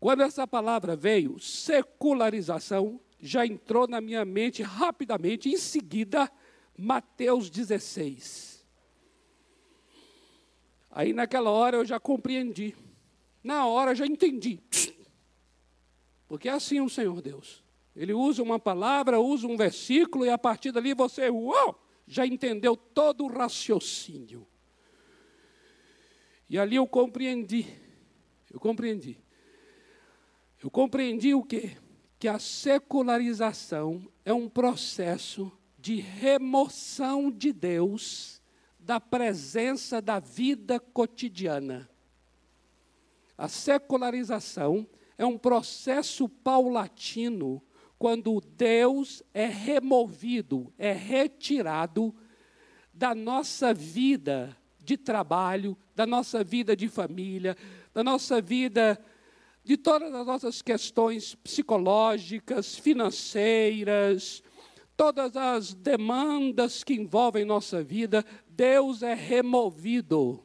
Quando 0.00 0.22
essa 0.22 0.46
palavra 0.46 0.96
veio, 0.96 1.38
secularização, 1.38 3.00
já 3.22 3.46
entrou 3.46 3.86
na 3.86 4.00
minha 4.00 4.24
mente 4.24 4.62
rapidamente, 4.64 5.48
em 5.48 5.56
seguida, 5.56 6.28
Mateus 6.76 7.48
16. 7.48 8.66
Aí 10.90 11.12
naquela 11.12 11.48
hora 11.48 11.76
eu 11.76 11.84
já 11.84 12.00
compreendi. 12.00 12.74
Na 13.42 13.64
hora 13.66 13.92
eu 13.92 13.94
já 13.94 14.06
entendi. 14.06 14.58
Porque 16.26 16.48
é 16.48 16.52
assim 16.52 16.80
o 16.80 16.88
Senhor 16.88 17.22
Deus. 17.22 17.62
Ele 17.94 18.12
usa 18.12 18.42
uma 18.42 18.58
palavra, 18.58 19.20
usa 19.20 19.46
um 19.46 19.56
versículo, 19.56 20.24
e 20.26 20.28
a 20.30 20.38
partir 20.38 20.72
dali 20.72 20.92
você, 20.92 21.30
uau, 21.30 21.80
já 22.06 22.26
entendeu 22.26 22.76
todo 22.76 23.24
o 23.24 23.28
raciocínio. 23.28 24.46
E 26.50 26.58
ali 26.58 26.74
eu 26.74 26.88
compreendi. 26.88 27.66
Eu 28.50 28.58
compreendi. 28.58 29.16
Eu 30.62 30.70
compreendi 30.70 31.34
o 31.34 31.44
quê? 31.44 31.76
Que 32.22 32.28
a 32.28 32.38
secularização 32.38 34.08
é 34.24 34.32
um 34.32 34.48
processo 34.48 35.50
de 35.76 35.96
remoção 35.96 37.32
de 37.32 37.52
Deus 37.52 38.40
da 38.78 39.00
presença 39.00 40.00
da 40.00 40.20
vida 40.20 40.78
cotidiana. 40.78 41.90
A 43.36 43.48
secularização 43.48 44.86
é 45.18 45.26
um 45.26 45.36
processo 45.36 46.28
paulatino 46.28 47.60
quando 47.98 48.40
Deus 48.40 49.24
é 49.34 49.46
removido, 49.46 50.72
é 50.78 50.92
retirado 50.92 52.14
da 52.94 53.16
nossa 53.16 53.74
vida 53.74 54.56
de 54.78 54.96
trabalho, 54.96 55.76
da 55.92 56.06
nossa 56.06 56.44
vida 56.44 56.76
de 56.76 56.86
família, 56.86 57.56
da 57.92 58.04
nossa 58.04 58.40
vida 58.40 58.96
de 59.64 59.76
todas 59.76 60.12
as 60.14 60.26
nossas 60.26 60.62
questões 60.62 61.34
psicológicas, 61.36 62.76
financeiras, 62.76 64.42
todas 64.96 65.36
as 65.36 65.74
demandas 65.74 66.82
que 66.82 66.94
envolvem 66.94 67.44
nossa 67.44 67.82
vida, 67.82 68.24
Deus 68.48 69.02
é 69.02 69.14
removido. 69.14 70.44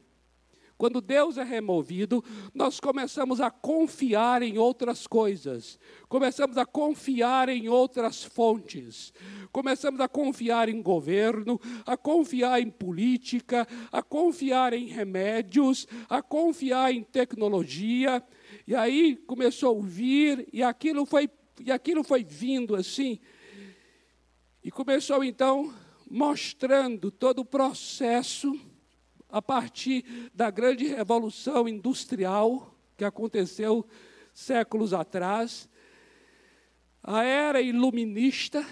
Quando 0.77 1.01
Deus 1.01 1.37
é 1.37 1.43
removido, 1.43 2.23
nós 2.53 2.79
começamos 2.79 3.41
a 3.41 3.49
confiar 3.49 4.43
em 4.43 4.59
outras 4.59 5.07
coisas, 5.07 5.79
começamos 6.07 6.55
a 6.55 6.67
confiar 6.67 7.49
em 7.49 7.67
outras 7.67 8.23
fontes, 8.23 9.11
começamos 9.51 9.99
a 9.99 10.07
confiar 10.07 10.69
em 10.69 10.79
governo, 10.79 11.59
a 11.83 11.97
confiar 11.97 12.61
em 12.61 12.69
política, 12.69 13.67
a 13.91 14.03
confiar 14.03 14.71
em 14.71 14.85
remédios, 14.85 15.87
a 16.07 16.21
confiar 16.21 16.93
em 16.93 17.01
tecnologia, 17.01 18.23
e 18.67 18.75
aí 18.75 19.15
começou 19.15 19.79
a 19.79 19.85
vir, 19.85 20.45
e 20.51 20.61
aquilo 20.61 21.05
foi, 21.05 21.29
e 21.63 21.71
aquilo 21.71 22.03
foi 22.03 22.21
vindo 22.25 22.75
assim. 22.75 23.17
E 24.61 24.69
começou 24.69 25.23
então 25.23 25.73
mostrando 26.09 27.09
todo 27.09 27.39
o 27.39 27.45
processo 27.45 28.59
a 29.29 29.41
partir 29.41 30.29
da 30.33 30.51
grande 30.51 30.85
revolução 30.85 31.67
industrial 31.67 32.77
que 32.97 33.05
aconteceu 33.05 33.85
séculos 34.33 34.93
atrás, 34.93 35.69
a 37.01 37.23
era 37.23 37.61
iluminista 37.61 38.65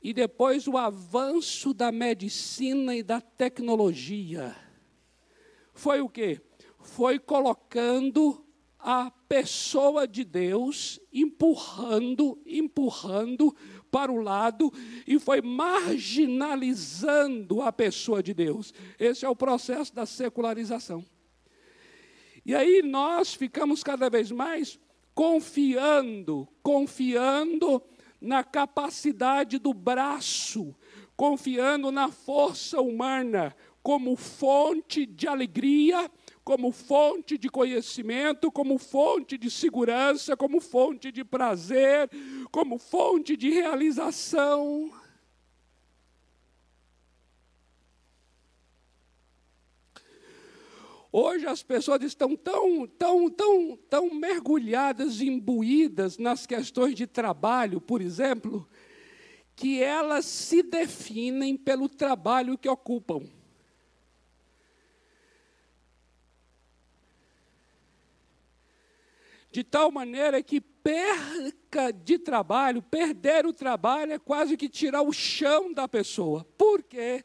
e 0.00 0.12
depois 0.12 0.68
o 0.68 0.76
avanço 0.76 1.74
da 1.74 1.90
medicina 1.90 2.94
e 2.94 3.02
da 3.02 3.20
tecnologia. 3.20 4.54
Foi 5.74 6.00
o 6.00 6.08
quê? 6.08 6.40
Foi 6.88 7.18
colocando 7.18 8.44
a 8.78 9.10
pessoa 9.28 10.06
de 10.06 10.22
Deus, 10.24 11.00
empurrando, 11.12 12.40
empurrando 12.46 13.52
para 13.90 14.12
o 14.12 14.20
lado 14.20 14.72
e 15.06 15.18
foi 15.18 15.42
marginalizando 15.42 17.60
a 17.62 17.72
pessoa 17.72 18.22
de 18.22 18.32
Deus. 18.32 18.72
Esse 18.98 19.26
é 19.26 19.28
o 19.28 19.36
processo 19.36 19.94
da 19.94 20.06
secularização. 20.06 21.04
E 22.44 22.54
aí 22.54 22.82
nós 22.82 23.34
ficamos 23.34 23.82
cada 23.82 24.08
vez 24.08 24.30
mais 24.30 24.78
confiando, 25.14 26.46
confiando 26.62 27.82
na 28.20 28.44
capacidade 28.44 29.58
do 29.58 29.74
braço, 29.74 30.74
confiando 31.16 31.90
na 31.90 32.08
força 32.08 32.80
humana 32.80 33.56
como 33.82 34.14
fonte 34.16 35.06
de 35.06 35.26
alegria, 35.26 36.10
como 36.48 36.72
fonte 36.72 37.36
de 37.36 37.50
conhecimento, 37.50 38.50
como 38.50 38.78
fonte 38.78 39.36
de 39.36 39.50
segurança, 39.50 40.34
como 40.34 40.62
fonte 40.62 41.12
de 41.12 41.22
prazer, 41.22 42.08
como 42.50 42.78
fonte 42.78 43.36
de 43.36 43.50
realização. 43.50 44.90
Hoje 51.12 51.44
as 51.44 51.62
pessoas 51.62 52.02
estão 52.02 52.34
tão, 52.34 52.86
tão, 52.86 53.28
tão, 53.28 53.78
tão 53.90 54.14
mergulhadas, 54.14 55.20
imbuídas 55.20 56.16
nas 56.16 56.46
questões 56.46 56.94
de 56.94 57.06
trabalho, 57.06 57.78
por 57.78 58.00
exemplo, 58.00 58.66
que 59.54 59.82
elas 59.82 60.24
se 60.24 60.62
definem 60.62 61.58
pelo 61.58 61.90
trabalho 61.90 62.56
que 62.56 62.70
ocupam. 62.70 63.36
De 69.50 69.64
tal 69.64 69.90
maneira 69.90 70.42
que 70.42 70.60
perca 70.60 71.90
de 71.92 72.18
trabalho, 72.18 72.82
perder 72.82 73.46
o 73.46 73.52
trabalho 73.52 74.12
é 74.12 74.18
quase 74.18 74.56
que 74.56 74.68
tirar 74.68 75.02
o 75.02 75.12
chão 75.12 75.72
da 75.72 75.88
pessoa. 75.88 76.46
Por 76.56 76.82
quê? 76.82 77.24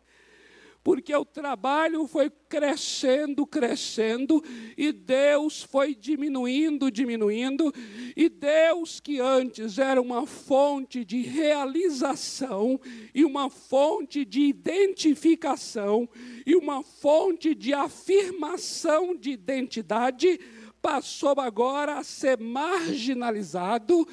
porque 0.83 1.15
o 1.15 1.23
trabalho 1.23 2.05
foi 2.05 2.29
crescendo, 2.49 3.47
crescendo, 3.47 4.43
e 4.77 4.91
Deus 4.91 5.63
foi 5.63 5.95
diminuindo, 5.95 6.91
diminuindo, 6.91 7.73
e 8.15 8.27
Deus, 8.27 8.99
que 8.99 9.19
antes 9.19 9.79
era 9.79 10.01
uma 10.01 10.27
fonte 10.27 11.05
de 11.05 11.21
realização, 11.21 12.79
e 13.15 13.23
uma 13.23 13.49
fonte 13.49 14.25
de 14.25 14.41
identificação, 14.41 16.07
e 16.45 16.53
uma 16.55 16.83
fonte 16.83 17.55
de 17.55 17.73
afirmação 17.73 19.15
de 19.15 19.31
identidade, 19.31 20.39
passou 20.83 21.39
agora 21.39 21.97
a 21.97 22.03
ser 22.03 22.37
marginalizado 22.37 24.05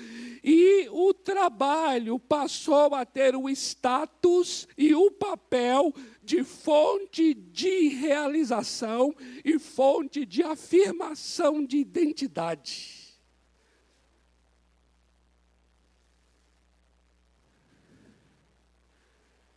e 0.42 0.88
o 0.88 1.12
trabalho 1.12 2.16
passou 2.16 2.94
a 2.94 3.04
ter 3.04 3.34
o 3.34 3.50
status 3.50 4.68
e 4.78 4.94
o 4.94 5.10
papel 5.10 5.92
de 6.22 6.44
fonte 6.44 7.34
de 7.34 7.88
realização 7.88 9.12
e 9.44 9.58
fonte 9.58 10.24
de 10.24 10.44
afirmação 10.44 11.66
de 11.66 11.78
identidade. 11.78 13.18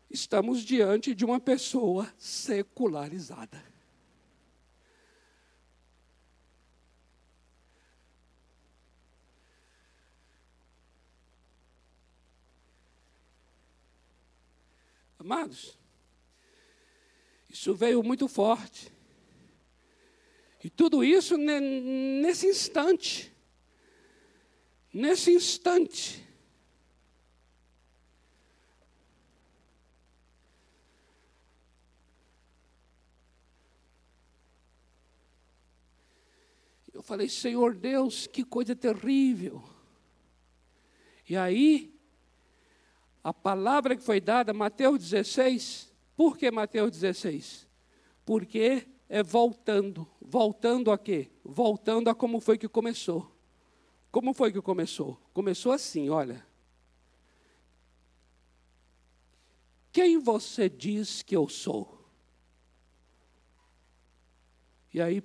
Estamos 0.09 0.61
diante 0.61 1.13
de 1.13 1.23
uma 1.23 1.39
pessoa 1.39 2.11
secularizada. 2.17 3.72
Amados, 15.23 15.79
isso 17.49 17.73
veio 17.73 18.03
muito 18.03 18.27
forte. 18.27 18.91
E 20.61 20.69
tudo 20.69 21.01
isso 21.01 21.37
nesse 21.37 22.45
instante. 22.45 23.33
Nesse 24.93 25.31
instante. 25.31 26.21
Eu 36.93 37.01
falei, 37.01 37.29
Senhor 37.29 37.75
Deus, 37.75 38.27
que 38.27 38.43
coisa 38.43 38.75
terrível. 38.75 39.63
E 41.29 41.37
aí, 41.37 41.92
a 43.23 43.33
palavra 43.33 43.95
que 43.95 44.03
foi 44.03 44.19
dada, 44.19 44.53
Mateus 44.53 44.99
16, 44.99 45.93
por 46.15 46.37
que 46.37 46.51
Mateus 46.51 46.91
16? 46.91 47.67
Porque 48.25 48.87
é 49.07 49.23
voltando. 49.23 50.07
Voltando 50.19 50.91
a 50.91 50.97
quê? 50.97 51.31
Voltando 51.43 52.09
a 52.09 52.15
como 52.15 52.39
foi 52.39 52.57
que 52.57 52.67
começou. 52.67 53.31
Como 54.11 54.33
foi 54.33 54.51
que 54.51 54.61
começou? 54.61 55.17
Começou 55.33 55.71
assim, 55.71 56.09
olha. 56.09 56.45
Quem 59.91 60.17
você 60.17 60.67
diz 60.67 61.21
que 61.21 61.35
eu 61.35 61.47
sou? 61.47 62.03
E 64.93 65.01
aí 65.01 65.23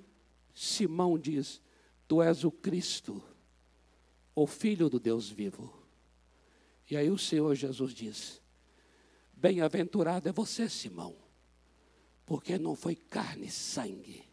Simão 0.55 1.19
diz: 1.19 1.61
Tu 2.07 2.23
és 2.23 2.45
o 2.45 2.51
Cristo, 2.51 3.23
o 4.35 4.47
Filho 4.47 4.89
do 4.89 5.01
Deus 5.01 5.29
vivo. 5.29 5.78
E 6.91 6.97
aí 6.97 7.11
o 7.11 7.19
Senhor 7.19 7.55
Jesus 7.55 7.93
diz: 7.93 8.41
Bem-aventurado 9.33 10.29
é 10.29 10.33
você, 10.33 10.69
Simão, 10.69 11.17
porque 12.25 12.59
não 12.59 12.75
foi 12.75 12.97
carne 12.97 13.47
e 13.47 13.51
sangue 13.51 14.25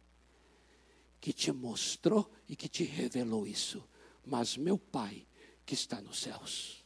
que 1.19 1.33
te 1.33 1.51
mostrou 1.51 2.31
e 2.47 2.55
que 2.55 2.69
te 2.69 2.83
revelou 2.83 3.47
isso, 3.47 3.83
mas 4.23 4.55
meu 4.55 4.77
Pai 4.77 5.27
que 5.65 5.73
está 5.73 5.99
nos 5.99 6.19
céus. 6.19 6.85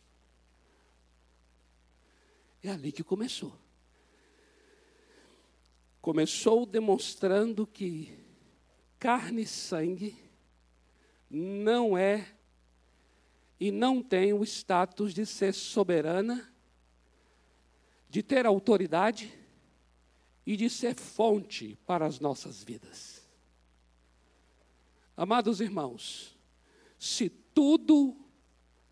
É 2.64 2.70
ali 2.70 2.92
que 2.92 3.04
começou. 3.04 3.54
Começou 6.02 6.66
demonstrando 6.66 7.68
que 7.68 8.18
carne 8.98 9.44
e 9.44 9.48
sangue 9.48 10.18
não 11.30 11.98
é 11.98 12.39
e 13.60 13.72
não 13.72 14.02
tem 14.02 14.32
o 14.34 14.44
status 14.44 15.14
de 15.14 15.26
ser 15.26 15.54
soberana, 15.54 16.52
de 18.10 18.24
ter 18.24 18.46
autoridade 18.46 19.32
e 20.46 20.56
de 20.56 20.70
ser 20.70 20.96
fonte 20.96 21.78
para 21.86 22.06
as 22.06 22.20
nossas 22.20 22.64
vidas. 22.64 23.28
Amados 25.16 25.60
irmãos, 25.60 26.38
se 26.98 27.30
tudo 27.30 28.16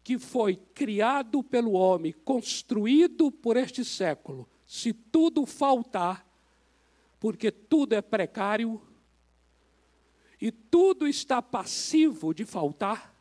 que 0.03 0.19
foi 0.19 0.55
criado 0.55 1.41
pelo 1.41 1.71
homem, 1.71 2.11
construído 2.11 3.31
por 3.31 3.57
este 3.57 3.83
século, 3.83 4.47
se 4.65 4.93
tudo 4.93 5.45
faltar, 5.45 6.27
porque 7.19 7.49
tudo 7.51 7.93
é 7.93 8.01
precário 8.01 8.81
e 10.39 10.51
tudo 10.51 11.07
está 11.07 11.41
passivo 11.41 12.33
de 12.33 12.45
faltar, 12.45 13.16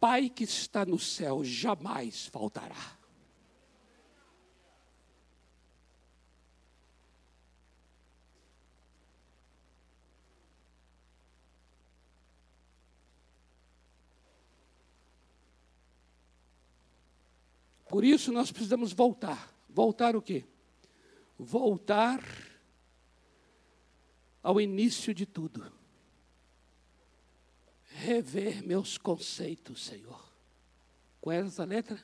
Pai 0.00 0.28
que 0.28 0.44
está 0.44 0.84
no 0.84 0.98
céu 0.98 1.42
jamais 1.42 2.26
faltará. 2.26 2.98
Por 17.88 18.04
isso 18.04 18.30
nós 18.30 18.52
precisamos 18.52 18.92
voltar. 18.92 19.52
Voltar 19.68 20.14
o 20.14 20.22
quê? 20.22 20.44
Voltar 21.38 22.22
ao 24.42 24.60
início 24.60 25.12
de 25.12 25.26
tudo 25.26 25.77
rever 27.98 28.64
meus 28.64 28.96
conceitos, 28.96 29.84
Senhor. 29.84 30.26
É 31.30 31.36
essa 31.36 31.64
letra? 31.64 32.02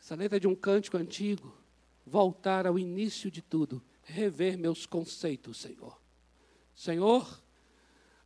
Essa 0.00 0.14
letra 0.14 0.38
é 0.38 0.40
de 0.40 0.46
um 0.46 0.54
cântico 0.54 0.96
antigo. 0.96 1.54
Voltar 2.06 2.66
ao 2.66 2.78
início 2.78 3.30
de 3.30 3.42
tudo, 3.42 3.82
rever 4.02 4.56
meus 4.56 4.86
conceitos, 4.86 5.58
Senhor. 5.58 6.00
Senhor, 6.74 7.42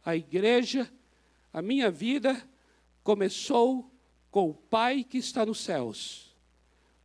a 0.04 0.14
igreja, 0.14 0.88
a 1.52 1.61
minha 1.61 1.90
vida 1.90 2.48
começou 3.02 3.90
com 4.30 4.50
o 4.50 4.54
Pai 4.54 5.02
que 5.02 5.18
está 5.18 5.44
nos 5.44 5.61
céus, 5.61 6.37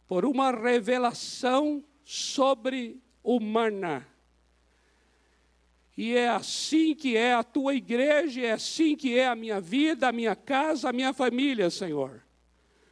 por 0.08 0.26
uma 0.26 0.52
revelação 0.52 1.84
sobre 2.04 3.02
humana 3.24 4.08
e 6.02 6.16
é 6.16 6.30
assim 6.30 6.96
que 6.96 7.18
é 7.18 7.34
a 7.34 7.44
tua 7.44 7.76
igreja, 7.76 8.40
é 8.40 8.52
assim 8.54 8.96
que 8.96 9.20
é 9.20 9.28
a 9.28 9.36
minha 9.36 9.60
vida, 9.60 10.08
a 10.08 10.14
minha 10.14 10.34
casa, 10.34 10.88
a 10.88 10.94
minha 10.94 11.12
família, 11.12 11.70
Senhor. 11.70 12.24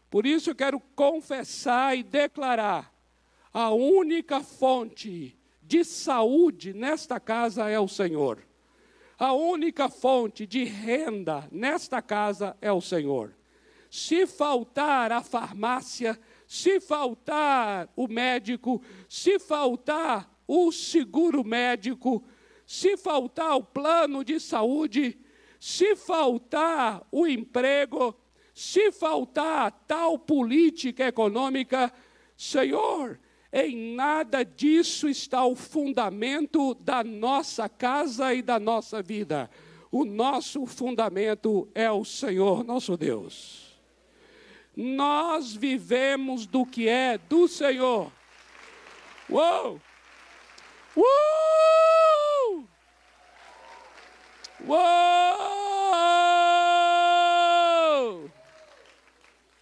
Por 0.09 0.25
isso 0.25 0.49
eu 0.49 0.55
quero 0.55 0.77
confessar 0.93 1.97
e 1.97 2.03
declarar 2.03 2.93
a 3.53 3.71
única 3.71 4.41
fonte 4.43 5.39
de 5.63 5.85
saúde 5.85 6.73
nesta 6.73 7.17
casa 7.17 7.69
é 7.69 7.79
o 7.79 7.87
Senhor. 7.87 8.45
A 9.17 9.31
única 9.31 9.87
fonte 9.87 10.45
de 10.45 10.65
renda 10.65 11.47
nesta 11.49 12.01
casa 12.01 12.57
é 12.59 12.73
o 12.73 12.81
Senhor. 12.81 13.33
Se 13.89 14.27
faltar 14.27 15.13
a 15.13 15.23
farmácia, 15.23 16.19
se 16.45 16.81
faltar 16.81 17.87
o 17.95 18.05
médico, 18.05 18.81
se 19.07 19.39
faltar 19.39 20.29
o 20.45 20.73
seguro 20.73 21.41
médico, 21.41 22.21
se 22.67 22.97
faltar 22.97 23.55
o 23.55 23.63
plano 23.63 24.25
de 24.25 24.41
saúde, 24.41 25.17
se 25.57 25.95
faltar 25.95 27.01
o 27.09 27.25
emprego, 27.25 28.13
se 28.53 28.91
faltar 28.91 29.71
tal 29.87 30.19
política 30.19 31.07
econômica, 31.07 31.93
Senhor, 32.35 33.17
em 33.53 33.95
nada 33.95 34.43
disso 34.43 35.07
está 35.07 35.45
o 35.45 35.55
fundamento 35.55 36.73
da 36.73 37.05
nossa 37.05 37.69
casa 37.69 38.33
e 38.33 38.41
da 38.41 38.59
nossa 38.59 39.01
vida. 39.01 39.49
O 39.89 40.03
nosso 40.03 40.65
fundamento 40.65 41.69
é 41.73 41.89
o 41.89 42.03
Senhor 42.03 42.65
nosso 42.65 42.97
Deus. 42.97 43.79
Nós 44.75 45.55
vivemos 45.55 46.45
do 46.45 46.65
que 46.65 46.89
é 46.89 47.17
do 47.17 47.47
Senhor. 47.47 48.11
Uou! 49.29 49.81
Uou! 50.95 51.96
Uou! 54.65 54.77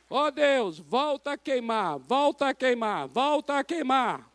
Ó 0.09 0.27
oh 0.27 0.31
Deus, 0.31 0.79
volta 0.79 1.31
a 1.33 1.37
queimar, 1.37 1.97
volta 1.99 2.47
a 2.47 2.53
queimar, 2.53 3.07
volta 3.07 3.57
a 3.57 3.63
queimar. 3.63 4.31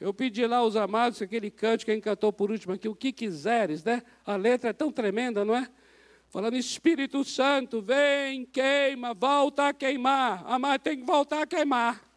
Eu 0.00 0.14
pedi 0.14 0.46
lá 0.46 0.58
aos 0.58 0.76
amados 0.76 1.20
aquele 1.20 1.50
canto 1.50 1.84
que 1.84 2.00
cantou 2.00 2.32
por 2.32 2.50
último 2.50 2.74
aqui, 2.74 2.88
o 2.88 2.94
que 2.94 3.12
quiseres, 3.12 3.82
né? 3.82 4.02
A 4.24 4.36
letra 4.36 4.70
é 4.70 4.72
tão 4.72 4.92
tremenda, 4.92 5.44
não 5.44 5.56
é? 5.56 5.68
Falando, 6.28 6.56
Espírito 6.56 7.24
Santo, 7.24 7.82
vem, 7.82 8.44
queima, 8.44 9.14
volta 9.14 9.68
a 9.68 9.72
queimar. 9.72 10.44
Amado, 10.46 10.80
tem 10.80 10.98
que 10.98 11.04
voltar 11.04 11.42
a 11.42 11.46
queimar. 11.46 12.07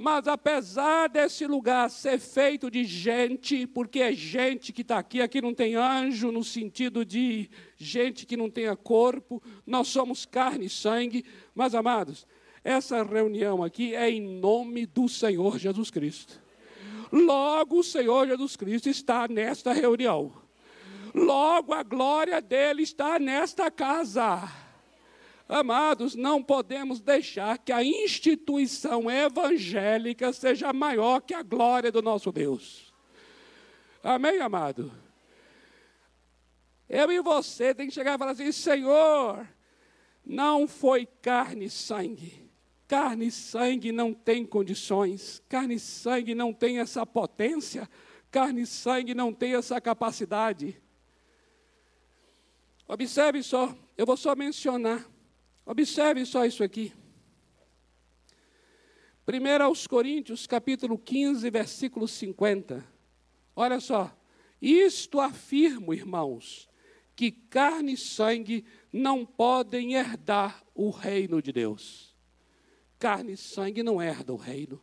Mas 0.00 0.28
apesar 0.28 1.08
desse 1.08 1.46
lugar 1.46 1.90
ser 1.90 2.18
feito 2.18 2.70
de 2.70 2.84
gente, 2.84 3.66
porque 3.66 4.00
é 4.00 4.12
gente 4.12 4.72
que 4.72 4.82
está 4.82 4.98
aqui, 4.98 5.20
aqui 5.20 5.42
não 5.42 5.52
tem 5.52 5.74
anjo 5.74 6.30
no 6.30 6.44
sentido 6.44 7.04
de 7.04 7.50
gente 7.76 8.24
que 8.24 8.36
não 8.36 8.48
tenha 8.48 8.76
corpo, 8.76 9.42
nós 9.66 9.88
somos 9.88 10.24
carne 10.24 10.66
e 10.66 10.70
sangue, 10.70 11.24
mas 11.54 11.74
amados, 11.74 12.26
essa 12.64 13.02
reunião 13.02 13.62
aqui 13.62 13.94
é 13.94 14.08
em 14.08 14.20
nome 14.20 14.86
do 14.86 15.08
Senhor 15.08 15.58
Jesus 15.58 15.90
Cristo. 15.90 16.40
Logo 17.10 17.80
o 17.80 17.84
Senhor 17.84 18.26
Jesus 18.26 18.56
Cristo 18.56 18.88
está 18.88 19.26
nesta 19.28 19.72
reunião. 19.72 20.32
Logo 21.14 21.74
a 21.74 21.82
glória 21.82 22.40
dele 22.40 22.82
está 22.82 23.18
nesta 23.18 23.70
casa. 23.70 24.61
Amados, 25.48 26.14
não 26.14 26.42
podemos 26.42 27.00
deixar 27.00 27.58
que 27.58 27.72
a 27.72 27.82
instituição 27.82 29.10
evangélica 29.10 30.32
seja 30.32 30.72
maior 30.72 31.20
que 31.20 31.34
a 31.34 31.42
glória 31.42 31.90
do 31.90 32.00
nosso 32.00 32.30
Deus. 32.32 32.92
Amém, 34.02 34.40
amado? 34.40 34.92
Eu 36.88 37.10
e 37.10 37.20
você 37.20 37.74
tem 37.74 37.88
que 37.88 37.94
chegar 37.94 38.14
e 38.14 38.18
falar 38.18 38.32
assim: 38.32 38.52
Senhor, 38.52 39.46
não 40.24 40.66
foi 40.66 41.06
carne 41.06 41.66
e 41.66 41.70
sangue. 41.70 42.50
Carne 42.86 43.28
e 43.28 43.32
sangue 43.32 43.90
não 43.90 44.12
tem 44.12 44.44
condições, 44.44 45.42
carne 45.48 45.76
e 45.76 45.80
sangue 45.80 46.34
não 46.34 46.52
tem 46.52 46.78
essa 46.78 47.06
potência, 47.06 47.88
carne 48.30 48.62
e 48.62 48.66
sangue 48.66 49.14
não 49.14 49.32
tem 49.32 49.54
essa 49.54 49.80
capacidade. 49.80 50.80
Observe 52.86 53.42
só, 53.42 53.74
eu 53.96 54.04
vou 54.04 54.16
só 54.16 54.36
mencionar 54.36 55.10
Observe 55.64 56.26
só 56.26 56.44
isso 56.44 56.64
aqui. 56.64 56.92
1 59.26 59.62
aos 59.62 59.86
Coríntios, 59.86 60.46
capítulo 60.46 60.98
15, 60.98 61.48
versículo 61.50 62.08
50. 62.08 62.84
Olha 63.54 63.78
só. 63.78 64.16
Isto 64.60 65.20
afirmo, 65.20 65.94
irmãos, 65.94 66.68
que 67.14 67.30
carne 67.30 67.94
e 67.94 67.96
sangue 67.96 68.64
não 68.92 69.24
podem 69.24 69.94
herdar 69.94 70.62
o 70.74 70.90
reino 70.90 71.40
de 71.40 71.52
Deus. 71.52 72.16
Carne 72.98 73.32
e 73.32 73.36
sangue 73.36 73.82
não 73.82 74.02
herdam 74.02 74.36
o 74.36 74.38
reino. 74.38 74.82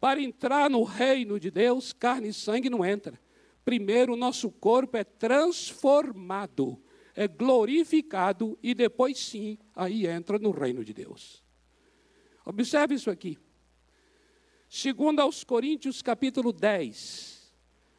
Para 0.00 0.20
entrar 0.20 0.70
no 0.70 0.82
reino 0.84 1.40
de 1.40 1.50
Deus, 1.50 1.92
carne 1.92 2.28
e 2.28 2.34
sangue 2.34 2.70
não 2.70 2.84
entra. 2.84 3.20
Primeiro, 3.64 4.12
o 4.12 4.16
nosso 4.16 4.50
corpo 4.50 4.96
é 4.96 5.04
transformado 5.04 6.82
é 7.18 7.26
glorificado 7.26 8.56
e 8.62 8.72
depois 8.72 9.18
sim, 9.18 9.58
aí 9.74 10.06
entra 10.06 10.38
no 10.38 10.52
reino 10.52 10.84
de 10.84 10.94
Deus. 10.94 11.42
Observe 12.46 12.94
isso 12.94 13.10
aqui. 13.10 13.36
Segundo 14.68 15.18
aos 15.18 15.42
Coríntios 15.42 16.00
capítulo 16.00 16.52
10, 16.52 17.52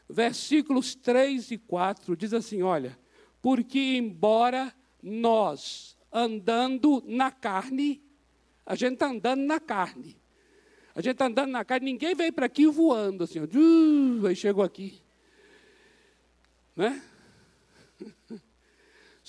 versículos 0.10 0.96
3 0.96 1.52
e 1.52 1.58
4, 1.58 2.16
diz 2.16 2.34
assim, 2.34 2.62
olha, 2.62 2.98
porque 3.42 3.98
embora 3.98 4.74
nós 5.04 5.98
andando 6.14 7.04
na 7.06 7.30
carne, 7.30 8.02
a 8.66 8.74
gente 8.74 8.94
está 8.94 9.08
andando 9.08 9.42
na 9.42 9.60
carne, 9.60 10.16
a 10.96 11.02
gente 11.02 11.12
está 11.12 11.26
andando 11.26 11.52
na 11.52 11.66
carne, 11.66 11.92
ninguém 11.92 12.16
veio 12.16 12.32
para 12.32 12.46
aqui 12.46 12.68
voando 12.68 13.26
assim, 13.26 13.40
aí 14.26 14.36
chegou 14.38 14.64
aqui. 14.64 15.02
Né? 16.74 17.04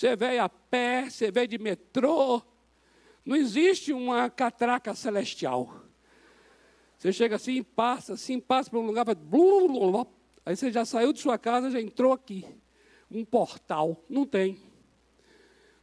Você 0.01 0.17
veio 0.17 0.43
a 0.43 0.49
pé, 0.49 1.11
você 1.11 1.31
veio 1.31 1.47
de 1.47 1.59
metrô. 1.59 2.41
Não 3.23 3.37
existe 3.37 3.93
uma 3.93 4.31
catraca 4.31 4.95
celestial. 4.95 5.85
Você 6.97 7.13
chega 7.13 7.37
assim, 7.37 7.63
passa, 7.63 8.15
assim, 8.15 8.41
passa 8.41 8.71
para 8.71 8.79
um 8.79 8.87
lugar, 8.87 9.05
aí 10.47 10.57
você 10.57 10.73
já 10.73 10.87
saiu 10.87 11.13
de 11.13 11.21
sua 11.21 11.37
casa, 11.37 11.71
já 11.71 11.79
entrou 11.79 12.15
aqui. 12.15 12.47
Um 13.11 13.27
portal. 13.27 14.03
Não 14.09 14.25
tem. 14.25 14.59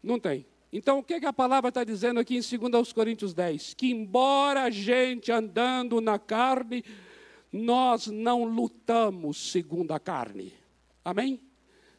Não 0.02 0.20
tem. 0.20 0.48
Então, 0.74 0.98
o 0.98 1.04
que, 1.04 1.14
é 1.14 1.20
que 1.20 1.28
a 1.28 1.32
palavra 1.32 1.70
está 1.70 1.84
dizendo 1.84 2.20
aqui 2.20 2.40
em 2.40 2.70
2 2.70 2.94
Coríntios 2.94 3.36
10? 3.36 3.76
Que 3.76 3.92
embora 3.92 4.64
a 4.64 4.72
gente 4.72 5.32
andando 5.32 6.02
na 6.02 6.18
carne, 6.18 6.84
nós 7.54 8.08
não 8.08 8.46
lutamos 8.46 9.52
segundo 9.52 9.92
a 9.92 10.00
carne. 10.00 10.56
Amém? 11.06 11.40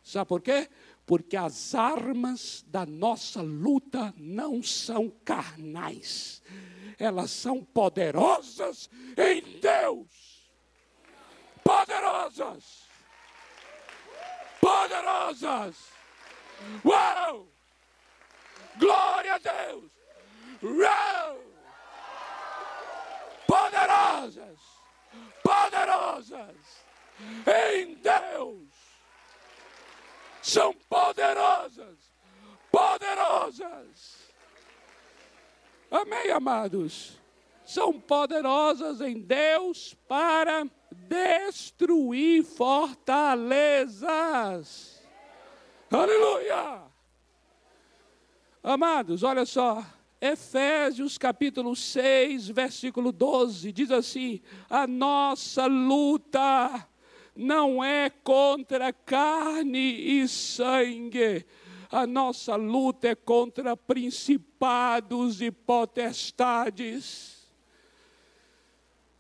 Sabe 0.03 0.27
por 0.27 0.41
quê? 0.41 0.69
Porque 1.09 1.39
as 1.39 1.75
armas 1.75 2.63
da 2.69 2.85
nossa 2.85 3.41
luta 3.41 4.13
não 4.19 4.63
são 4.63 5.09
carnais, 5.25 6.43
elas 6.99 7.31
são 7.31 7.65
poderosas 7.65 8.91
em 9.17 9.59
Deus. 9.59 10.51
Poderosas! 11.65 12.87
Poderosas! 14.61 15.77
Uau! 16.85 17.49
Glória 18.79 19.35
a 19.35 19.39
Deus! 19.39 19.91
Uau! 20.63 21.41
Poderosas! 23.47 24.59
Poderosas! 25.43 26.57
Em 27.47 27.95
Deus! 27.95 28.88
São 30.49 30.73
poderosas, 30.89 31.99
poderosas. 32.73 34.33
Amém, 35.91 36.31
amados? 36.31 37.21
São 37.67 38.01
poderosas 38.01 39.03
em 39.03 39.21
Deus 39.21 39.95
para 40.09 40.67
destruir 40.91 42.45
fortalezas. 42.45 44.07
Aleluia! 45.91 46.81
Amados, 48.63 49.23
olha 49.23 49.45
só. 49.45 49.85
Efésios 50.21 51.17
capítulo 51.19 51.77
6, 51.77 52.49
versículo 52.49 53.13
12, 53.13 53.71
diz 53.71 53.91
assim: 53.91 54.41
A 54.69 54.87
nossa 54.87 55.67
luta 55.67 56.89
não 57.39 57.83
é 57.85 58.11
contra 58.11 58.93
carne 58.93 59.79
e 59.79 60.27
sangue. 60.27 61.47
A 61.89 62.05
nossa 62.05 62.57
luta 62.57 63.09
é 63.09 63.15
contra 63.15 63.77
principados 63.77 65.41
e 65.41 65.53
potestades. 65.53 67.39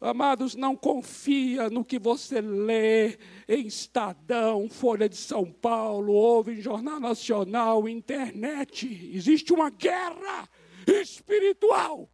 Amados, 0.00 0.56
não 0.56 0.76
confia 0.76 1.70
no 1.70 1.84
que 1.84 1.98
você 1.98 2.40
lê 2.40 3.18
em 3.48 3.66
Estadão, 3.66 4.68
Folha 4.68 5.08
de 5.08 5.16
São 5.16 5.50
Paulo, 5.50 6.12
ouve 6.12 6.54
em 6.54 6.60
Jornal 6.60 6.98
Nacional, 6.98 7.88
internet. 7.88 9.10
Existe 9.14 9.52
uma 9.52 9.70
guerra 9.70 10.48
espiritual. 10.86 12.08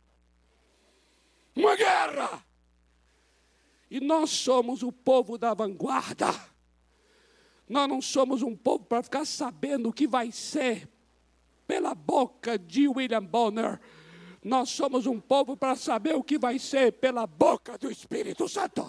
Uma 1.56 1.76
guerra 1.76 2.44
E 3.94 4.00
nós 4.00 4.30
somos 4.30 4.82
o 4.82 4.90
povo 4.90 5.38
da 5.38 5.54
vanguarda. 5.54 6.26
Nós 7.68 7.88
não 7.88 8.02
somos 8.02 8.42
um 8.42 8.56
povo 8.56 8.84
para 8.84 9.04
ficar 9.04 9.24
sabendo 9.24 9.88
o 9.88 9.92
que 9.92 10.08
vai 10.08 10.32
ser 10.32 10.88
pela 11.64 11.94
boca 11.94 12.58
de 12.58 12.88
William 12.88 13.22
Bonner. 13.22 13.80
Nós 14.42 14.70
somos 14.70 15.06
um 15.06 15.20
povo 15.20 15.56
para 15.56 15.76
saber 15.76 16.16
o 16.16 16.24
que 16.24 16.36
vai 16.36 16.58
ser 16.58 16.94
pela 16.94 17.24
boca 17.24 17.78
do 17.78 17.88
Espírito 17.88 18.48
Santo. 18.48 18.84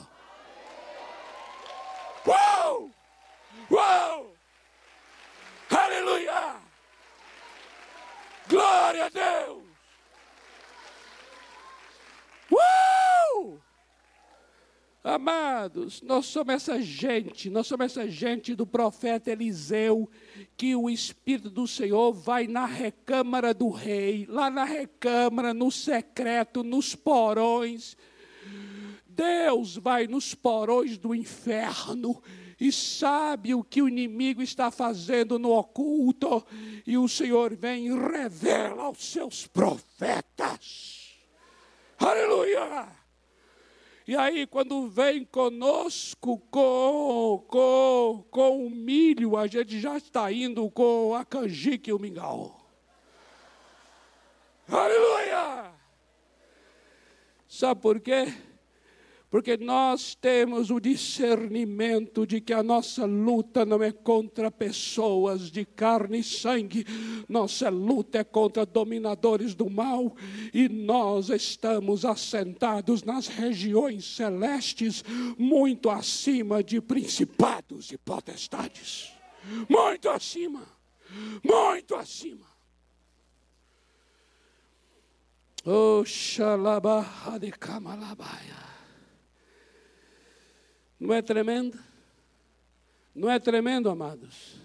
Uau! 2.25 2.89
Uau! 3.69 4.33
Aleluia! 5.69 6.55
Glória 8.49 9.05
a 9.05 9.09
Deus! 9.09 9.63
Uh! 12.51 13.74
Amados, 15.07 16.01
nós 16.01 16.25
somos 16.25 16.55
essa 16.55 16.81
gente, 16.81 17.47
nós 17.47 17.67
somos 17.67 17.85
essa 17.85 18.09
gente 18.09 18.55
do 18.55 18.65
profeta 18.65 19.29
Eliseu, 19.29 20.09
que 20.57 20.75
o 20.75 20.89
Espírito 20.89 21.47
do 21.47 21.67
Senhor 21.67 22.11
vai 22.11 22.47
na 22.47 22.65
recâmara 22.65 23.53
do 23.53 23.69
rei, 23.69 24.25
lá 24.27 24.49
na 24.49 24.63
recâmara, 24.63 25.53
no 25.53 25.71
secreto, 25.71 26.63
nos 26.63 26.95
porões. 26.95 27.95
Deus 29.05 29.77
vai 29.77 30.07
nos 30.07 30.33
porões 30.33 30.97
do 30.97 31.13
inferno 31.13 32.19
e 32.59 32.71
sabe 32.71 33.53
o 33.53 33.63
que 33.63 33.83
o 33.83 33.87
inimigo 33.87 34.41
está 34.41 34.71
fazendo 34.71 35.37
no 35.37 35.51
oculto, 35.51 36.43
e 36.83 36.97
o 36.97 37.07
Senhor 37.07 37.55
vem 37.55 37.89
e 37.89 37.93
revela 37.93 38.85
aos 38.85 39.05
seus 39.05 39.45
profetas. 39.45 41.13
Aleluia! 41.99 43.04
E 44.07 44.15
aí, 44.15 44.45
quando 44.45 44.87
vem 44.87 45.25
conosco 45.25 46.37
com, 46.51 47.43
com, 47.47 48.23
com 48.29 48.67
o 48.67 48.69
milho, 48.69 49.35
a 49.35 49.47
gente 49.47 49.79
já 49.79 49.97
está 49.97 50.31
indo 50.31 50.69
com 50.69 51.15
a 51.15 51.25
canjica 51.25 51.89
e 51.89 51.93
o 51.93 51.97
mingau. 51.97 52.69
Aleluia! 54.67 55.71
Sabe 57.47 57.81
por 57.81 57.99
quê? 57.99 58.31
Porque 59.35 59.57
nós 59.57 60.15
temos 60.15 60.71
o 60.71 60.79
discernimento 60.79 62.25
de 62.25 62.39
que 62.39 62.53
a 62.53 62.63
nossa 62.63 63.03
luta 63.03 63.65
não 63.65 63.83
é 63.83 63.91
contra 63.91 64.49
pessoas 64.49 65.51
de 65.51 65.65
carne 65.65 66.19
e 66.19 66.23
sangue, 66.23 66.85
nossa 67.27 67.67
luta 67.67 68.19
é 68.19 68.23
contra 68.23 68.65
dominadores 68.65 69.53
do 69.53 69.69
mal, 69.69 70.15
e 70.53 70.69
nós 70.69 71.27
estamos 71.27 72.05
assentados 72.05 73.03
nas 73.03 73.27
regiões 73.27 74.05
celestes, 74.05 75.03
muito 75.37 75.89
acima 75.89 76.63
de 76.63 76.79
principados 76.79 77.91
e 77.91 77.97
potestades. 77.97 79.11
Muito 79.67 80.07
acima, 80.07 80.63
muito 81.43 81.93
acima. 81.93 82.45
Xalabah 86.05 87.37
de 87.37 87.51
Kamalabaya. 87.51 88.74
Não 90.99 91.13
é 91.13 91.21
tremendo? 91.21 91.77
Não 93.13 93.29
é 93.29 93.37
tremendo, 93.39 93.89
amados? 93.89 94.55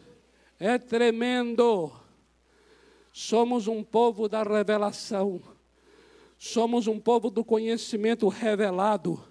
É 0.58 0.78
tremendo. 0.78 1.92
Somos 3.12 3.66
um 3.66 3.82
povo 3.82 4.28
da 4.28 4.42
revelação. 4.42 5.42
Somos 6.38 6.86
um 6.86 6.98
povo 6.98 7.30
do 7.30 7.44
conhecimento 7.44 8.28
revelado. 8.28 9.22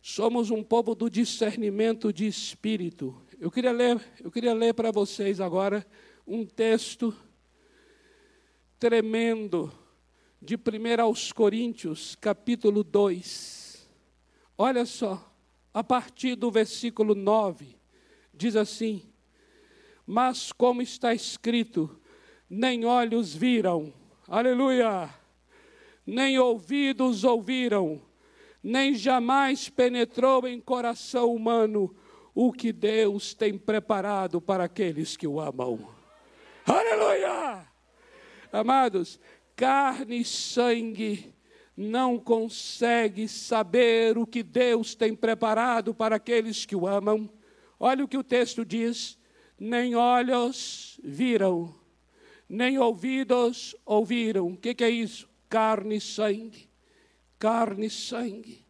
Somos 0.00 0.50
um 0.50 0.62
povo 0.62 0.94
do 0.94 1.10
discernimento 1.10 2.12
de 2.12 2.26
espírito. 2.26 3.14
Eu 3.38 3.50
queria 3.50 3.72
ler, 3.72 4.00
eu 4.22 4.30
queria 4.30 4.54
ler 4.54 4.72
para 4.74 4.90
vocês 4.90 5.40
agora 5.40 5.86
um 6.26 6.46
texto 6.46 7.14
tremendo 8.78 9.72
de 10.40 10.56
1 10.56 11.02
aos 11.02 11.32
Coríntios, 11.32 12.16
capítulo 12.16 12.82
2. 12.82 13.88
Olha 14.56 14.86
só 14.86 15.28
a 15.72 15.84
partir 15.84 16.34
do 16.34 16.50
versículo 16.50 17.14
9, 17.14 17.76
diz 18.32 18.56
assim: 18.56 19.02
Mas 20.06 20.52
como 20.52 20.82
está 20.82 21.14
escrito, 21.14 22.00
nem 22.48 22.84
olhos 22.84 23.34
viram, 23.34 23.92
aleluia, 24.26 25.10
nem 26.06 26.38
ouvidos 26.38 27.24
ouviram, 27.24 28.00
nem 28.62 28.94
jamais 28.94 29.68
penetrou 29.68 30.46
em 30.46 30.60
coração 30.60 31.34
humano 31.34 31.94
o 32.34 32.52
que 32.52 32.72
Deus 32.72 33.34
tem 33.34 33.58
preparado 33.58 34.40
para 34.40 34.64
aqueles 34.64 35.16
que 35.16 35.26
o 35.26 35.40
amam. 35.40 35.88
Aleluia! 36.64 37.66
Amados, 38.52 39.20
carne 39.56 40.20
e 40.20 40.24
sangue 40.24 41.34
não 41.80 42.18
consegue 42.18 43.28
saber 43.28 44.18
o 44.18 44.26
que 44.26 44.42
Deus 44.42 44.96
tem 44.96 45.14
preparado 45.14 45.94
para 45.94 46.16
aqueles 46.16 46.66
que 46.66 46.74
o 46.74 46.88
amam. 46.88 47.30
Olha 47.78 48.04
o 48.04 48.08
que 48.08 48.18
o 48.18 48.24
texto 48.24 48.64
diz: 48.64 49.16
nem 49.56 49.94
olhos 49.94 50.98
viram, 51.04 51.72
nem 52.48 52.78
ouvidos 52.78 53.76
ouviram. 53.86 54.48
O 54.48 54.56
que, 54.56 54.74
que 54.74 54.82
é 54.82 54.90
isso? 54.90 55.28
Carne 55.48 55.98
e 55.98 56.00
sangue. 56.00 56.68
Carne 57.38 57.86
e 57.86 57.90
sangue. 57.90 58.66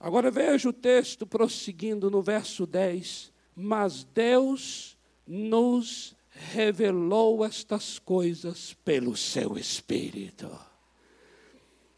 Agora 0.00 0.30
veja 0.30 0.70
o 0.70 0.72
texto 0.72 1.26
prosseguindo 1.26 2.10
no 2.10 2.22
verso 2.22 2.66
10. 2.66 3.30
Mas 3.54 4.02
Deus 4.02 4.96
nos 5.26 6.16
revelou 6.52 7.44
estas 7.44 7.98
coisas 7.98 8.74
pelo 8.84 9.16
seu 9.16 9.58
Espírito. 9.58 10.48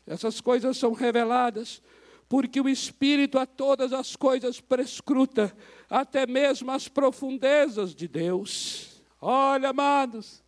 Essas 0.06 0.40
coisas 0.40 0.76
são 0.76 0.92
reveladas 0.92 1.82
porque 2.28 2.60
o 2.60 2.68
Espírito 2.68 3.38
a 3.38 3.46
todas 3.46 3.92
as 3.92 4.16
coisas 4.16 4.60
prescruta, 4.60 5.54
até 5.88 6.26
mesmo 6.26 6.70
as 6.70 6.88
profundezas 6.88 7.94
de 7.94 8.06
Deus. 8.06 9.02
Olha, 9.20 9.70
amados, 9.70 10.42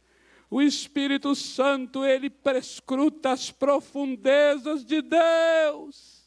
o 0.49 0.63
Espírito 0.63 1.35
Santo, 1.35 2.05
ele 2.05 2.31
prescruta 2.31 3.33
as 3.33 3.51
profundezas 3.51 4.85
de 4.85 5.03
Deus 5.03 6.22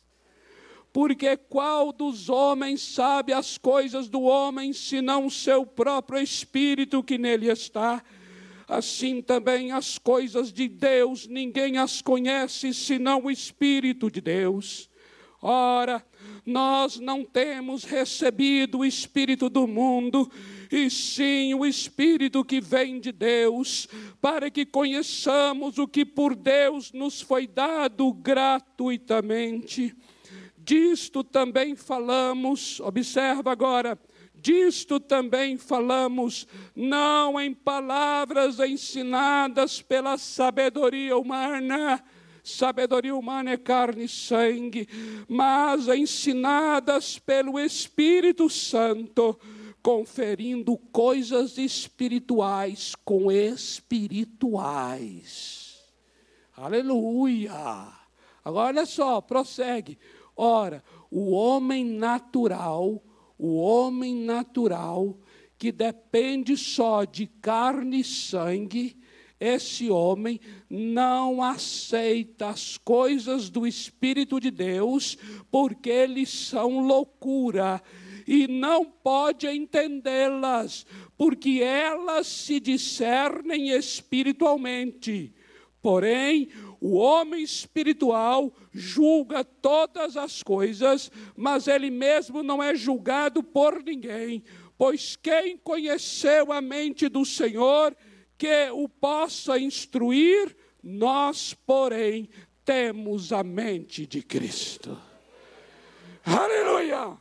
porque 0.95 1.35
qual 1.35 1.91
dos 1.91 2.29
homens 2.29 2.81
sabe 2.81 3.33
as 3.33 3.57
coisas 3.57 4.07
do 4.07 4.21
homem, 4.21 4.71
senão 4.71 5.25
o 5.25 5.29
seu 5.29 5.65
próprio 5.65 6.21
espírito 6.21 7.03
que 7.03 7.17
nele 7.17 7.51
está? 7.51 8.01
Assim 8.65 9.21
também 9.21 9.73
as 9.73 9.97
coisas 9.97 10.53
de 10.53 10.69
Deus, 10.69 11.27
ninguém 11.27 11.77
as 11.77 12.01
conhece 12.01 12.73
senão 12.73 13.25
o 13.25 13.29
Espírito 13.29 14.09
de 14.09 14.21
Deus. 14.21 14.89
Ora, 15.41 16.01
nós 16.45 16.97
não 16.97 17.25
temos 17.25 17.83
recebido 17.83 18.77
o 18.77 18.85
Espírito 18.85 19.49
do 19.49 19.67
mundo, 19.67 20.31
e 20.71 20.89
sim 20.89 21.53
o 21.55 21.65
Espírito 21.65 22.45
que 22.45 22.61
vem 22.61 23.01
de 23.01 23.11
Deus, 23.11 23.85
para 24.21 24.49
que 24.49 24.65
conheçamos 24.65 25.77
o 25.77 25.89
que 25.89 26.05
por 26.05 26.33
Deus 26.33 26.93
nos 26.93 27.19
foi 27.19 27.45
dado 27.45 28.13
gratuitamente. 28.13 29.93
Disto 30.65 31.23
também 31.23 31.75
falamos, 31.75 32.79
observa 32.79 33.51
agora, 33.51 33.99
disto 34.33 34.99
também 34.99 35.59
falamos, 35.59 36.47
não 36.75 37.39
em 37.39 37.53
palavras 37.53 38.59
ensinadas 38.59 39.79
pela 39.83 40.17
sabedoria 40.17 41.15
humana, 41.15 42.03
sabedoria 42.43 43.15
humana 43.15 43.51
é 43.51 43.57
carne 43.57 44.05
e 44.05 44.09
sangue, 44.09 44.89
mas 45.29 45.87
ensinadas 45.87 47.19
pelo 47.19 47.59
Espírito 47.59 48.49
Santo, 48.49 49.39
conferindo 49.83 50.75
coisas 50.91 51.59
espirituais 51.59 52.95
com 53.05 53.31
espirituais. 53.31 54.25
Aleluia! 56.57 57.53
Agora 58.43 58.67
olha 58.67 58.85
só, 58.87 59.21
prossegue. 59.21 59.99
Ora, 60.35 60.83
o 61.09 61.31
homem 61.31 61.85
natural, 61.85 63.01
o 63.37 63.55
homem 63.55 64.15
natural 64.15 65.17
que 65.57 65.71
depende 65.71 66.57
só 66.57 67.05
de 67.05 67.27
carne 67.27 68.01
e 68.01 68.03
sangue, 68.03 68.97
esse 69.39 69.89
homem 69.89 70.39
não 70.69 71.43
aceita 71.43 72.49
as 72.49 72.77
coisas 72.77 73.49
do 73.49 73.67
Espírito 73.67 74.39
de 74.39 74.49
Deus, 74.49 75.17
porque 75.51 75.89
eles 75.89 76.29
são 76.29 76.79
loucura, 76.79 77.81
e 78.27 78.47
não 78.47 78.85
pode 78.85 79.47
entendê-las, 79.47 80.85
porque 81.17 81.61
elas 81.61 82.27
se 82.27 82.59
discernem 82.59 83.69
espiritualmente. 83.69 85.33
Porém, 85.81 86.49
O 86.87 86.97
homem 86.97 87.41
espiritual 87.41 88.53
julga 88.71 89.43
todas 89.43 90.15
as 90.15 90.43
coisas, 90.43 91.11
mas 91.35 91.67
ele 91.67 91.89
mesmo 91.89 92.43
não 92.43 92.61
é 92.61 92.75
julgado 92.75 93.41
por 93.41 93.81
ninguém, 93.83 94.43
pois 94.77 95.15
quem 95.15 95.57
conheceu 95.57 96.53
a 96.53 96.61
mente 96.61 97.09
do 97.09 97.25
Senhor 97.25 97.97
que 98.37 98.69
o 98.69 98.87
possa 98.87 99.57
instruir, 99.57 100.55
nós, 100.83 101.55
porém, 101.55 102.29
temos 102.63 103.33
a 103.33 103.43
mente 103.43 104.05
de 104.05 104.21
Cristo. 104.21 104.95
Aleluia! 106.23 107.17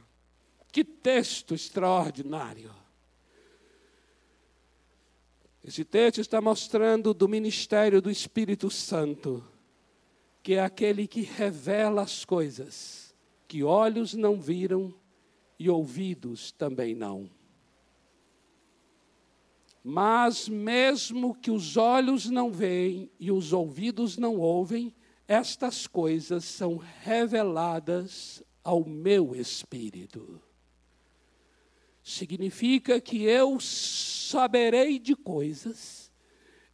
Que 0.71 0.85
texto 0.85 1.55
extraordinário. 1.55 2.71
Esse 5.65 5.87
texto 5.87 6.21
está 6.21 6.39
mostrando 6.43 7.15
do 7.15 7.27
ministério 7.27 8.03
do 8.03 8.11
Espírito 8.11 8.71
Santo, 8.71 9.43
que 10.45 10.55
é 10.55 10.61
aquele 10.61 11.09
que 11.09 11.23
revela 11.23 12.03
as 12.03 12.23
coisas 12.23 13.15
que 13.49 13.65
olhos 13.65 14.13
não 14.13 14.39
viram 14.39 14.95
e 15.59 15.71
ouvidos 15.71 16.53
também 16.53 16.95
não. 16.95 17.31
Mas 19.83 20.47
mesmo 20.47 21.35
que 21.35 21.51
os 21.51 21.79
olhos 21.79 22.29
não 22.29 22.53
veem 22.53 23.11
e 23.19 23.33
os 23.33 23.55
ouvidos 23.55 24.19
não 24.19 24.37
ouvem, 24.37 24.95
estas 25.27 25.87
coisas 25.87 26.45
são 26.45 26.77
reveladas 26.77 28.43
ao 28.63 28.85
meu 28.85 29.35
espírito. 29.35 30.43
Significa 32.03 33.01
que 33.01 33.23
eu 33.23 33.59
saberei 33.59 34.99
de 34.99 35.17
coisas, 35.17 36.04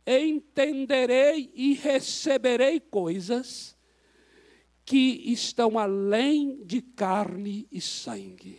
entenderei 0.06 1.50
e 1.54 1.74
receberei 1.74 2.80
coisas 2.80 3.76
que 4.84 5.30
estão 5.30 5.78
além 5.78 6.64
de 6.64 6.82
carne 6.82 7.68
e 7.70 7.80
sangue. 7.80 8.58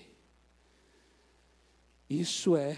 Isso 2.09 2.55
é 2.55 2.77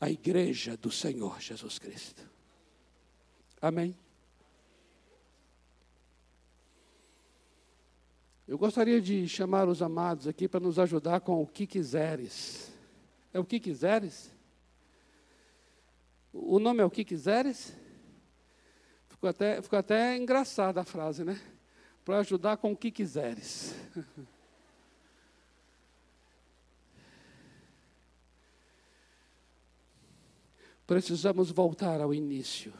a 0.00 0.10
igreja 0.10 0.76
do 0.76 0.90
Senhor 0.90 1.40
Jesus 1.40 1.78
Cristo. 1.78 2.28
Amém. 3.60 3.96
Eu 8.46 8.56
gostaria 8.56 9.00
de 9.00 9.28
chamar 9.28 9.68
os 9.68 9.82
amados 9.82 10.26
aqui 10.26 10.48
para 10.48 10.60
nos 10.60 10.78
ajudar 10.78 11.20
com 11.20 11.42
o 11.42 11.46
que 11.46 11.66
quiseres. 11.66 12.72
É 13.32 13.38
o 13.38 13.44
que 13.44 13.60
quiseres? 13.60 14.34
O 16.40 16.58
nome 16.58 16.80
é 16.82 16.84
o 16.84 16.90
que 16.90 17.04
quiseres? 17.04 17.74
Ficou 19.08 19.28
até, 19.28 19.60
ficou 19.60 19.78
até 19.78 20.16
engraçada 20.16 20.80
a 20.80 20.84
frase, 20.84 21.24
né? 21.24 21.40
Para 22.04 22.18
ajudar 22.18 22.56
com 22.56 22.70
o 22.72 22.76
que 22.76 22.92
quiseres. 22.92 23.74
Precisamos 30.86 31.50
voltar 31.50 32.00
ao 32.00 32.14
início. 32.14 32.72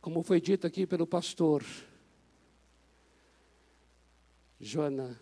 Como 0.00 0.22
foi 0.22 0.40
dito 0.40 0.66
aqui 0.66 0.86
pelo 0.86 1.06
pastor 1.06 1.62
Joana, 4.58 5.20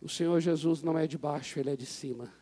o 0.00 0.08
Senhor 0.08 0.40
Jesus 0.40 0.82
não 0.82 0.96
é 0.96 1.06
de 1.06 1.18
baixo, 1.18 1.58
ele 1.58 1.70
é 1.70 1.76
de 1.76 1.86
cima. 1.86 2.32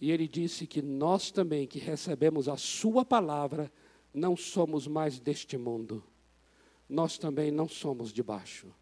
E 0.00 0.10
ele 0.10 0.26
disse 0.26 0.66
que 0.66 0.82
nós 0.82 1.30
também, 1.30 1.66
que 1.66 1.78
recebemos 1.78 2.48
a 2.48 2.56
Sua 2.56 3.04
palavra, 3.04 3.70
não 4.12 4.36
somos 4.36 4.86
mais 4.86 5.18
deste 5.20 5.56
mundo. 5.56 6.02
Nós 6.88 7.18
também 7.18 7.50
não 7.50 7.68
somos 7.68 8.12
de 8.12 8.22
baixo, 8.22 8.72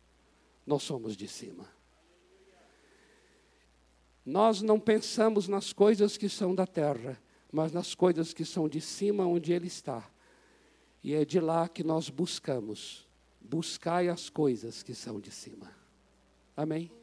nós 0.67 0.83
somos 0.83 1.17
de 1.17 1.27
cima. 1.27 1.69
Nós 4.25 4.63
não 4.63 4.79
pensamos 4.79 5.49
nas 5.49 5.73
coisas 5.73 6.17
que 6.17 6.29
são 6.29 6.55
da 6.55 6.67
terra, 6.67 7.21
mas 7.51 7.73
nas 7.73 7.95
coisas 7.95 8.33
que 8.33 8.45
são 8.45 8.69
de 8.69 8.81
cima, 8.81 9.27
onde 9.27 9.53
Ele 9.53 9.67
está. 9.67 10.09
E 11.03 11.15
é 11.15 11.25
de 11.25 11.41
lá 11.41 11.69
que 11.69 11.83
nós 11.83 12.09
buscamos. 12.09 13.09
Buscai 13.41 14.09
as 14.09 14.31
coisas 14.31 14.83
que 14.85 14.95
são 14.95 15.21
de 15.21 15.33
cima. 15.33 15.71
Amém? 16.57 17.02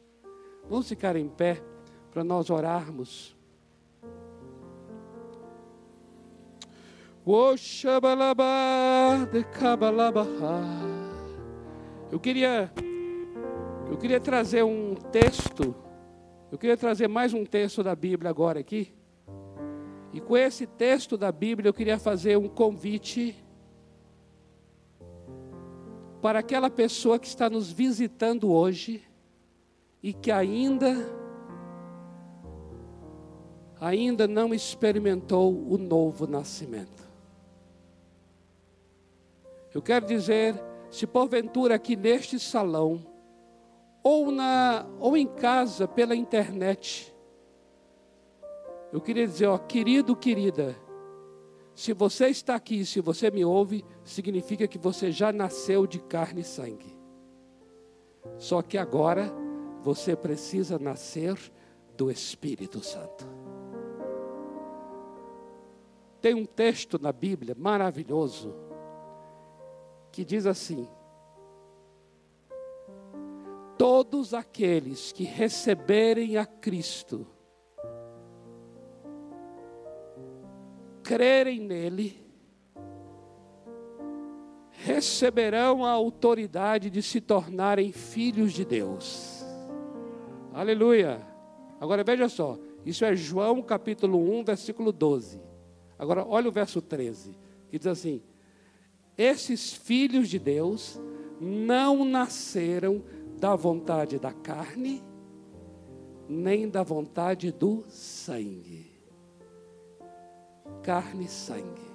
Vamos 0.68 0.88
ficar 0.88 1.16
em 1.16 1.28
pé 1.28 1.62
para 2.10 2.24
nós 2.24 2.50
orarmos. 2.50 3.36
Eu 12.10 12.18
queria, 12.18 12.72
eu 13.88 13.96
queria 13.96 14.18
trazer 14.18 14.64
um 14.64 14.94
texto, 14.94 15.74
eu 16.50 16.58
queria 16.58 16.76
trazer 16.76 17.08
mais 17.08 17.34
um 17.34 17.44
texto 17.44 17.82
da 17.82 17.94
Bíblia 17.94 18.30
agora 18.30 18.58
aqui. 18.58 18.92
E 20.12 20.20
com 20.20 20.36
esse 20.36 20.66
texto 20.66 21.16
da 21.16 21.30
Bíblia 21.30 21.68
eu 21.68 21.74
queria 21.74 21.98
fazer 21.98 22.36
um 22.36 22.48
convite 22.48 23.36
para 26.20 26.40
aquela 26.40 26.68
pessoa 26.68 27.18
que 27.18 27.26
está 27.26 27.48
nos 27.48 27.70
visitando 27.70 28.50
hoje 28.50 29.02
e 30.02 30.12
que 30.12 30.30
ainda 30.30 30.94
ainda 33.80 34.28
não 34.28 34.52
experimentou 34.52 35.52
o 35.52 35.78
novo 35.78 36.26
nascimento. 36.26 37.08
Eu 39.72 39.80
quero 39.80 40.04
dizer, 40.04 40.54
se 40.90 41.06
porventura 41.06 41.76
aqui 41.76 41.96
neste 41.96 42.38
salão 42.38 43.06
ou 44.02 44.30
na 44.30 44.86
ou 44.98 45.16
em 45.16 45.26
casa 45.26 45.88
pela 45.88 46.14
internet, 46.14 47.14
eu 48.92 49.00
queria 49.00 49.26
dizer, 49.26 49.46
ó, 49.46 49.56
querido, 49.56 50.16
querida, 50.16 50.76
se 51.74 51.92
você 51.92 52.26
está 52.26 52.56
aqui, 52.56 52.84
se 52.84 53.00
você 53.00 53.30
me 53.30 53.44
ouve, 53.44 53.84
significa 54.04 54.66
que 54.66 54.76
você 54.76 55.12
já 55.12 55.32
nasceu 55.32 55.86
de 55.86 56.00
carne 56.00 56.40
e 56.40 56.44
sangue. 56.44 56.98
Só 58.36 58.60
que 58.60 58.76
agora 58.76 59.32
você 59.82 60.14
precisa 60.14 60.78
nascer 60.78 61.36
do 61.96 62.10
Espírito 62.10 62.82
Santo. 62.82 63.26
Tem 66.20 66.34
um 66.34 66.44
texto 66.44 66.98
na 67.00 67.12
Bíblia 67.12 67.54
maravilhoso 67.58 68.54
que 70.12 70.24
diz 70.24 70.44
assim: 70.46 70.86
Todos 73.78 74.34
aqueles 74.34 75.12
que 75.12 75.24
receberem 75.24 76.36
a 76.36 76.44
Cristo, 76.44 77.26
crerem 81.02 81.60
nele, 81.60 82.30
receberão 84.70 85.84
a 85.84 85.90
autoridade 85.90 86.90
de 86.90 87.02
se 87.02 87.20
tornarem 87.20 87.92
filhos 87.92 88.52
de 88.52 88.64
Deus. 88.64 89.39
Aleluia. 90.60 91.26
Agora 91.80 92.04
veja 92.04 92.28
só, 92.28 92.58
isso 92.84 93.02
é 93.02 93.16
João 93.16 93.62
capítulo 93.62 94.18
1, 94.40 94.44
versículo 94.44 94.92
12. 94.92 95.40
Agora 95.98 96.22
olha 96.22 96.50
o 96.50 96.52
verso 96.52 96.82
13, 96.82 97.34
que 97.70 97.78
diz 97.78 97.86
assim: 97.86 98.22
Esses 99.16 99.72
filhos 99.72 100.28
de 100.28 100.38
Deus 100.38 101.00
não 101.40 102.04
nasceram 102.04 103.02
da 103.38 103.56
vontade 103.56 104.18
da 104.18 104.34
carne, 104.34 105.02
nem 106.28 106.68
da 106.68 106.82
vontade 106.82 107.50
do 107.50 107.82
sangue. 107.88 109.00
Carne 110.82 111.24
e 111.24 111.28
sangue. 111.28 111.90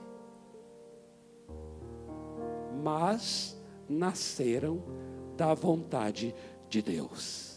Mas 2.82 3.61
nasceram 3.88 4.82
da 5.38 5.53
vontade 5.53 6.34
de 6.68 6.82
Deus. 6.82 7.55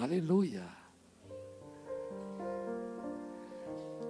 Aleluia. 0.00 0.66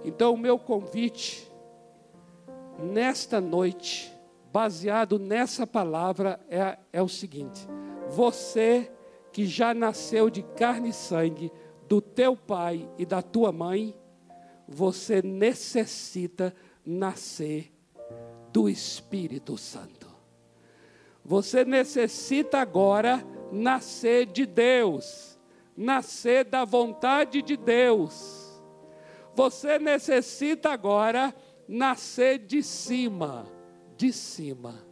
Então, 0.05 0.35
o 0.35 0.37
meu 0.37 0.57
convite, 0.57 1.51
nesta 2.79 3.41
noite, 3.41 4.09
baseado 4.53 5.19
nessa 5.19 5.67
palavra, 5.67 6.39
é, 6.49 6.77
é 6.93 7.01
o 7.01 7.09
seguinte: 7.09 7.67
você 8.09 8.89
que 9.33 9.45
já 9.45 9.73
nasceu 9.73 10.29
de 10.29 10.43
carne 10.43 10.91
e 10.91 10.93
sangue, 10.93 11.51
do 11.89 11.99
teu 11.99 12.37
pai 12.37 12.89
e 12.97 13.05
da 13.05 13.21
tua 13.21 13.51
mãe, 13.51 13.93
você 14.65 15.21
necessita 15.21 16.55
nascer 16.85 17.69
do 18.53 18.69
Espírito 18.69 19.57
Santo. 19.57 20.07
Você 21.25 21.65
necessita 21.65 22.59
agora 22.59 23.21
nascer 23.51 24.25
de 24.25 24.45
Deus 24.45 25.30
nascer 25.75 26.45
da 26.45 26.65
vontade 26.65 27.41
de 27.41 27.55
Deus. 27.57 28.61
Você 29.33 29.79
necessita 29.79 30.71
agora 30.71 31.33
nascer 31.67 32.39
de 32.39 32.61
cima, 32.61 33.47
de 33.95 34.11
cima. 34.11 34.85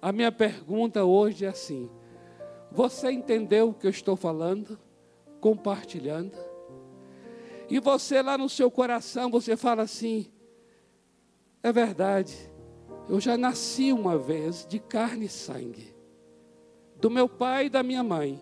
A 0.00 0.12
minha 0.12 0.32
pergunta 0.32 1.04
hoje 1.04 1.44
é 1.44 1.48
assim: 1.48 1.90
você 2.70 3.10
entendeu 3.10 3.70
o 3.70 3.74
que 3.74 3.86
eu 3.86 3.90
estou 3.90 4.16
falando? 4.16 4.78
Compartilhando? 5.40 6.36
E 7.68 7.78
você 7.78 8.22
lá 8.22 8.38
no 8.38 8.48
seu 8.48 8.70
coração, 8.70 9.30
você 9.30 9.56
fala 9.56 9.82
assim: 9.82 10.30
é 11.62 11.72
verdade, 11.72 12.34
eu 13.08 13.20
já 13.20 13.36
nasci 13.36 13.92
uma 13.92 14.16
vez 14.16 14.66
de 14.66 14.78
carne 14.78 15.26
e 15.26 15.30
sangue, 15.30 15.94
do 16.96 17.10
meu 17.10 17.28
pai 17.28 17.66
e 17.66 17.70
da 17.70 17.82
minha 17.82 18.02
mãe, 18.02 18.40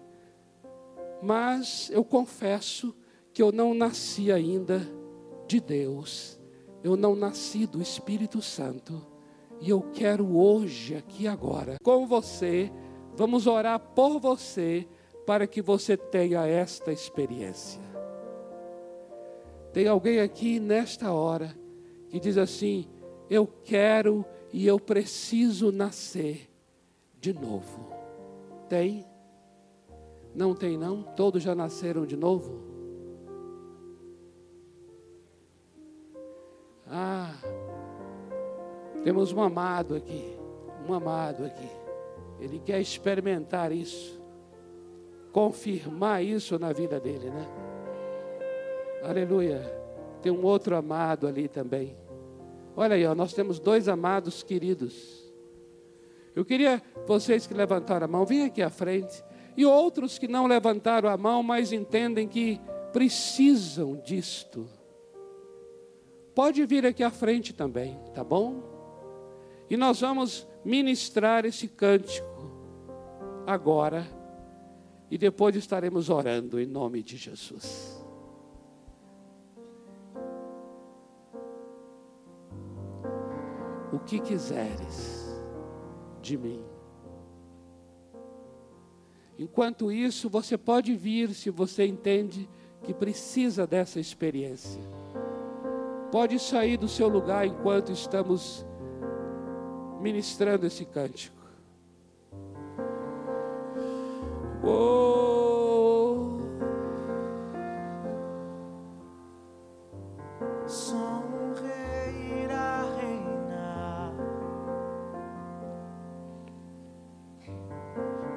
mas 1.27 1.91
eu 1.93 2.05
confesso 2.05 2.95
que 3.33 3.43
eu 3.43 3.51
não 3.51 3.74
nasci 3.74 4.31
ainda 4.31 4.81
de 5.49 5.59
Deus, 5.59 6.41
eu 6.85 6.97
não 6.97 7.16
nasci 7.16 7.66
do 7.66 7.83
Espírito 7.83 8.41
Santo, 8.41 9.05
e 9.61 9.70
eu 9.70 9.81
quero 9.93 10.39
hoje, 10.39 10.95
aqui 10.95 11.27
agora, 11.27 11.79
com 11.83 12.07
você, 12.07 12.70
vamos 13.16 13.49
orar 13.49 13.81
por 13.81 14.20
você, 14.20 14.87
para 15.27 15.49
que 15.49 15.61
você 15.61 15.97
tenha 15.97 16.47
esta 16.47 16.93
experiência. 16.93 17.83
Tem 19.72 19.89
alguém 19.89 20.20
aqui 20.20 20.61
nesta 20.61 21.12
hora 21.12 21.59
que 22.09 22.20
diz 22.20 22.39
assim: 22.39 22.87
Eu 23.29 23.49
quero 23.64 24.24
e 24.53 24.64
eu 24.64 24.79
preciso 24.79 25.72
nascer 25.72 26.49
de 27.20 27.33
novo. 27.33 27.91
Tem? 28.68 29.05
Não 30.37 30.55
tem, 30.55 30.76
não? 30.76 31.03
Todos 31.03 31.43
já 31.43 31.55
nasceram 31.55 32.05
de 32.05 32.14
novo? 32.14 32.61
Ah, 36.87 37.32
temos 39.03 39.32
um 39.32 39.41
amado 39.41 39.97
aqui, 39.97 40.37
um 40.87 40.93
amado 40.93 41.43
aqui. 41.47 41.68
Ele 42.39 42.59
quer 42.59 42.78
experimentar 42.82 43.72
isso, 43.72 44.20
confirmar 45.32 46.22
isso 46.22 46.59
na 46.59 46.70
vida 46.70 47.01
dele, 47.01 47.30
né? 47.30 47.49
Aleluia. 49.03 49.62
Tem 50.20 50.30
um 50.30 50.45
outro 50.45 50.76
amado 50.76 51.26
ali 51.26 51.49
também. 51.49 51.97
Olha 52.76 52.95
aí, 52.95 53.07
ó, 53.07 53.14
nós 53.14 53.32
temos 53.32 53.59
dois 53.59 53.89
amados 53.89 54.43
queridos. 54.43 55.32
Eu 56.34 56.45
queria 56.45 56.82
vocês 57.07 57.47
que 57.47 57.55
levantaram 57.55 58.05
a 58.05 58.09
mão, 58.09 58.26
vinham 58.26 58.49
aqui 58.49 58.61
à 58.61 58.68
frente. 58.68 59.24
E 59.57 59.64
outros 59.64 60.18
que 60.18 60.28
não 60.28 60.46
levantaram 60.46 61.09
a 61.09 61.16
mão, 61.16 61.42
mas 61.42 61.72
entendem 61.72 62.28
que 62.28 62.61
precisam 62.92 63.96
disto. 63.96 64.68
Pode 66.34 66.64
vir 66.66 66.84
aqui 66.84 67.02
à 67.02 67.11
frente 67.11 67.52
também, 67.52 67.98
tá 68.14 68.22
bom? 68.22 68.62
E 69.70 69.76
nós 69.76 70.00
vamos 70.00 70.46
ministrar 70.64 71.44
esse 71.44 71.68
cântico 71.68 72.26
agora. 73.46 74.07
E 75.11 75.16
depois 75.16 75.57
estaremos 75.57 76.11
orando 76.11 76.61
em 76.61 76.66
nome 76.66 77.02
de 77.02 77.16
Jesus. 77.16 77.96
o 83.96 83.98
que 84.00 84.20
quiseres 84.20 85.24
de 86.20 86.36
mim. 86.36 86.62
Enquanto 89.39 89.93
isso, 89.93 90.30
você 90.30 90.57
pode 90.57 90.95
vir 90.95 91.34
se 91.34 91.51
você 91.51 91.87
entende 91.87 92.49
que 92.82 92.95
precisa 92.95 93.66
dessa 93.66 94.01
experiência. 94.01 94.80
Pode 96.11 96.39
sair 96.39 96.76
do 96.76 96.89
seu 96.89 97.09
lugar 97.09 97.47
enquanto 97.47 97.93
estamos 97.93 98.64
ministrando 100.01 100.66
esse 100.66 100.84
cântico. 100.84 101.37
Oh. 104.62 106.39
Só 110.66 110.97
um 110.97 111.55
rei 111.55 112.45
irá 112.45 112.82
reinar 112.99 114.14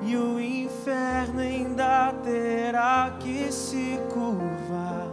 e 0.01 0.15
o 0.15 0.39
ainda 1.59 2.13
terá 2.23 3.17
que 3.19 3.51
se 3.51 3.99
curvar. 4.13 5.07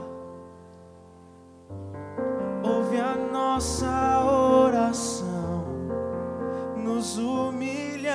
Ouve 2.63 3.01
a 3.01 3.17
nossa 3.33 4.23
oração, 4.25 5.65
nos 6.77 7.19
humilhamos, 7.19 8.07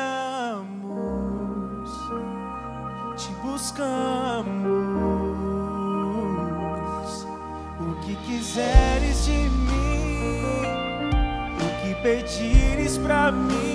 te 3.17 3.31
buscamos. 3.43 4.71
O 7.79 7.95
que 8.05 8.15
quiseres 8.27 9.25
de 9.25 9.49
mim, 9.49 10.43
o 11.57 11.67
que 11.81 11.93
pedires 12.01 12.97
para 12.97 13.31
mim 13.31 13.70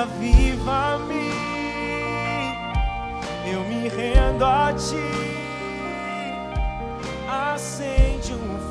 aviva-me, 0.00 1.30
eu 3.52 3.60
me 3.64 3.88
rendo 3.88 4.44
a 4.44 4.72
ti, 4.72 4.96
acende 7.28 8.32
um 8.32 8.69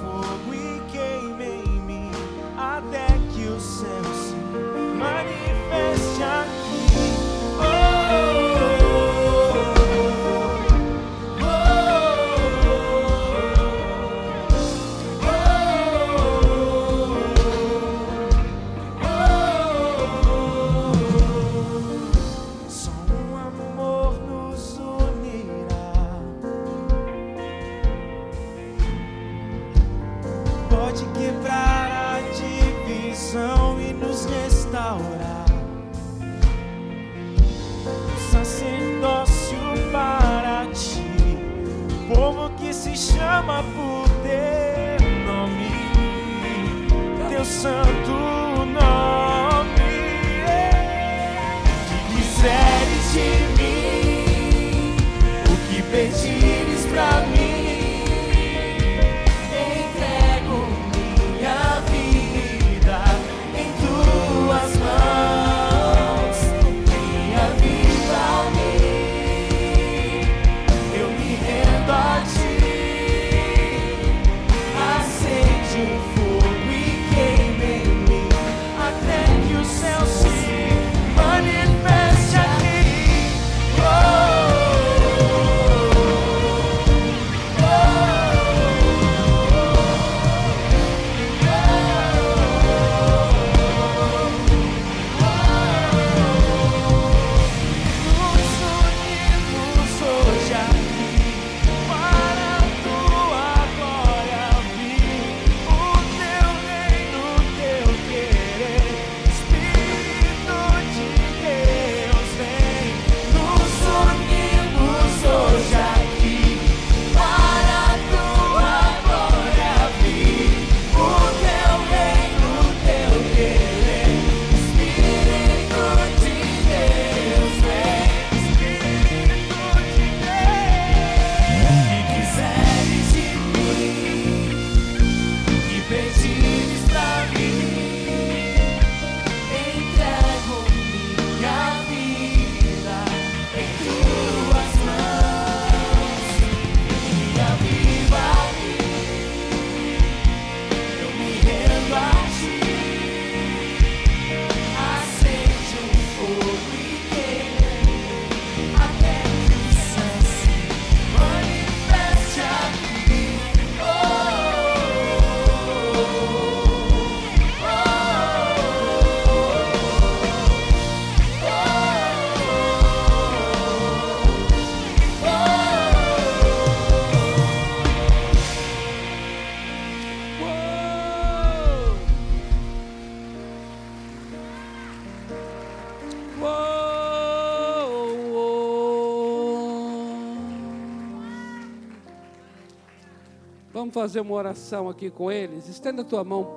vamos 193.90 193.94
fazer 193.94 194.20
uma 194.20 194.36
oração 194.36 194.88
aqui 194.88 195.10
com 195.10 195.32
eles. 195.32 195.68
Estenda 195.68 196.04
a 196.04 196.06
tua 196.06 196.24
mão 196.24 196.48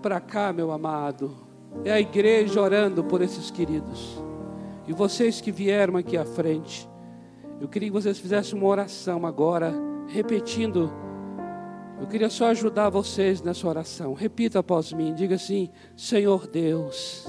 para 0.00 0.20
cá, 0.20 0.52
meu 0.52 0.70
amado. 0.70 1.36
É 1.84 1.92
a 1.92 2.00
igreja 2.00 2.60
orando 2.60 3.02
por 3.02 3.20
esses 3.20 3.50
queridos. 3.50 4.22
E 4.86 4.92
vocês 4.92 5.40
que 5.40 5.50
vieram 5.50 5.96
aqui 5.96 6.16
à 6.16 6.24
frente, 6.24 6.88
eu 7.60 7.68
queria 7.68 7.88
que 7.88 7.92
vocês 7.92 8.18
fizessem 8.18 8.56
uma 8.56 8.68
oração 8.68 9.26
agora, 9.26 9.74
repetindo. 10.08 10.92
Eu 12.00 12.06
queria 12.06 12.30
só 12.30 12.46
ajudar 12.46 12.88
vocês 12.88 13.42
nessa 13.42 13.66
oração. 13.66 14.14
Repita 14.14 14.60
após 14.60 14.92
mim, 14.92 15.12
diga 15.12 15.34
assim: 15.34 15.70
Senhor 15.96 16.46
Deus, 16.46 17.26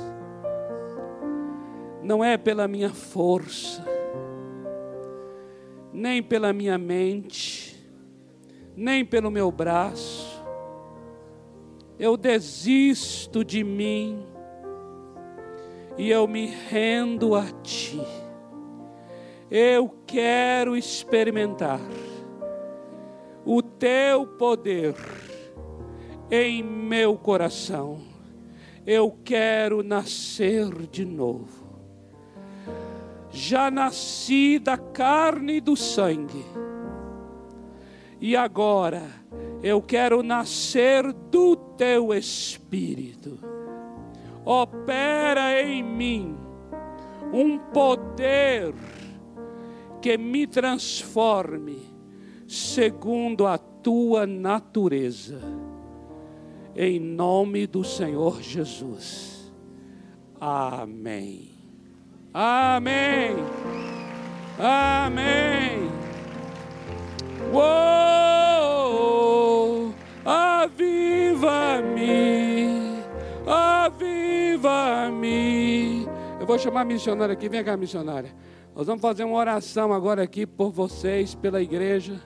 não 2.04 2.24
é 2.24 2.38
pela 2.38 2.68
minha 2.68 2.89
força, 2.89 3.84
nem 5.92 6.24
pela 6.24 6.54
minha 6.54 6.78
mente, 6.78 7.70
nem 8.76 9.05
pelo 9.05 9.32
meu 9.32 9.51
braço. 9.51 10.41
Eu 11.97 12.17
desisto 12.17 13.45
de 13.45 13.63
mim 13.63 14.26
e 15.97 16.09
eu 16.09 16.28
me 16.28 16.47
rendo 16.47 17.36
a 17.36 17.45
Ti. 17.63 18.01
Eu 19.49 19.93
quero 20.07 20.76
experimentar 20.76 21.82
o 23.45 23.61
Teu 23.61 24.26
poder 24.26 24.95
em 26.30 26.63
meu 26.63 27.17
coração. 27.17 27.99
Eu 28.86 29.15
quero 29.24 29.84
nascer 29.84 30.69
de 30.88 31.05
novo 31.05 31.61
já 33.32 33.72
nasci 33.72 34.59
da 34.59 34.78
carne 34.78 35.57
e 35.57 35.61
do 35.61 35.76
sangue, 35.76 36.45
e 38.22 38.36
agora 38.36 39.01
eu 39.63 39.82
quero 39.82 40.22
nascer 40.22 41.11
do 41.11 41.55
teu 41.55 42.13
espírito. 42.13 43.39
Opera 44.45 45.59
em 45.59 45.84
mim 45.84 46.38
um 47.34 47.57
poder 47.57 48.74
que 49.99 50.17
me 50.17 50.45
transforme 50.45 51.80
segundo 52.47 53.47
a 53.47 53.57
tua 53.57 54.28
natureza. 54.28 55.39
Em 56.76 56.99
nome 56.99 57.65
do 57.65 57.84
Senhor 57.84 58.41
Jesus. 58.41 59.51
Amém. 60.39 61.51
Amém. 62.34 63.36
Amém. 64.57 66.11
Uou! 67.54 69.22
Aviva-me. 70.26 71.82
Aviva-me. 73.46 75.02
Eu 76.39 76.46
vou 76.46 76.58
chamar 76.60 76.82
a 76.82 76.86
missionária 76.86 77.34
aqui. 77.34 77.50
Vem 77.50 77.64
cá, 77.64 77.76
missionária. 77.76 78.34
Nós 78.76 78.88
vamos 78.88 79.02
fazer 79.02 79.24
uma 79.24 79.38
oração 79.38 79.92
agora 79.92 80.24
aqui 80.24 80.46
por 80.46 80.72
vocês, 80.72 81.36
pela 81.36 81.62
igreja. 81.62 82.22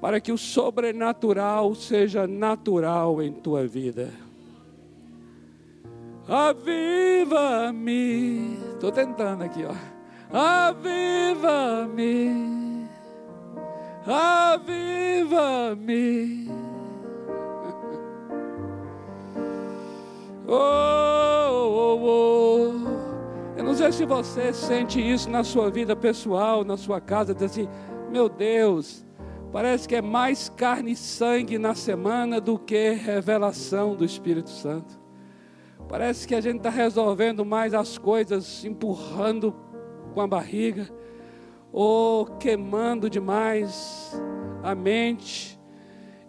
Para 0.00 0.20
que 0.20 0.30
o 0.30 0.38
sobrenatural 0.38 1.74
seja 1.74 2.26
natural 2.26 3.22
em 3.22 3.32
tua 3.32 3.66
vida. 3.66 4.12
Aviva-me. 6.28 7.78
Estou 8.74 8.92
tentando 8.92 9.42
aqui, 9.44 9.64
ó. 9.64 9.74
Aviva-me. 10.68 11.98
Aviva-me. 14.10 14.88
Oh, 20.46 20.54
oh, 20.56 22.00
oh. 22.00 22.72
Eu 23.54 23.64
não 23.64 23.74
sei 23.74 23.92
se 23.92 24.06
você 24.06 24.50
sente 24.54 24.98
isso 24.98 25.28
na 25.28 25.44
sua 25.44 25.70
vida 25.70 25.94
pessoal, 25.94 26.64
na 26.64 26.78
sua 26.78 27.02
casa, 27.02 27.34
diz 27.34 27.42
assim, 27.42 27.68
meu 28.10 28.30
Deus, 28.30 29.04
parece 29.52 29.86
que 29.86 29.96
é 29.96 30.00
mais 30.00 30.48
carne 30.48 30.92
e 30.92 30.96
sangue 30.96 31.58
na 31.58 31.74
semana 31.74 32.40
do 32.40 32.58
que 32.58 32.92
revelação 32.92 33.94
do 33.94 34.06
Espírito 34.06 34.48
Santo. 34.48 34.98
Parece 35.86 36.26
que 36.26 36.34
a 36.34 36.40
gente 36.40 36.56
está 36.58 36.70
resolvendo 36.70 37.44
mais 37.44 37.74
as 37.74 37.98
coisas 37.98 38.64
empurrando 38.64 39.54
com 40.14 40.22
a 40.22 40.26
barriga, 40.26 40.88
ou 41.72 42.26
queimando 42.26 43.08
demais 43.08 44.20
a 44.62 44.74
mente, 44.74 45.58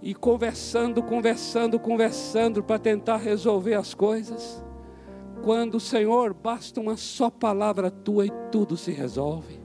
e 0.02 0.14
conversando, 0.14 1.04
conversando, 1.04 1.78
conversando 1.78 2.64
para 2.64 2.80
tentar 2.80 3.18
resolver 3.18 3.74
as 3.74 3.94
coisas. 3.94 4.64
Quando 5.44 5.80
Senhor, 5.80 6.34
basta 6.34 6.80
uma 6.80 6.96
só 6.96 7.30
palavra 7.30 7.92
tua 7.92 8.26
e 8.26 8.32
tudo 8.50 8.78
se 8.78 8.92
resolve. 8.92 9.60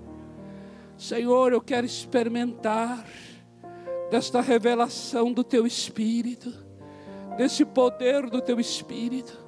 Senhor, 0.96 1.52
eu 1.52 1.60
quero 1.60 1.86
experimentar 1.86 3.06
desta 4.10 4.40
revelação 4.40 5.32
do 5.32 5.44
teu 5.44 5.66
Espírito, 5.66 6.52
desse 7.36 7.64
poder 7.64 8.28
do 8.28 8.40
teu 8.40 8.58
Espírito 8.58 9.44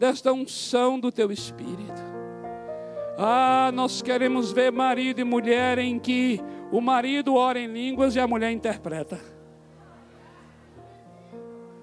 desta 0.00 0.32
unção 0.32 0.98
do 0.98 1.12
teu 1.12 1.30
Espírito. 1.30 2.19
Ah, 3.22 3.70
nós 3.74 4.00
queremos 4.00 4.50
ver 4.50 4.72
marido 4.72 5.20
e 5.20 5.24
mulher 5.24 5.76
em 5.76 5.98
que 5.98 6.40
o 6.72 6.80
marido 6.80 7.34
ora 7.34 7.58
em 7.58 7.66
línguas 7.66 8.16
e 8.16 8.20
a 8.20 8.26
mulher 8.26 8.50
interpreta. 8.50 9.20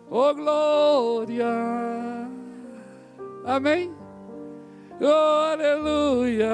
Oh 0.09 0.33
glória! 0.33 1.45
Amém? 3.45 3.93
Oh, 4.99 5.51
aleluia! 5.51 6.49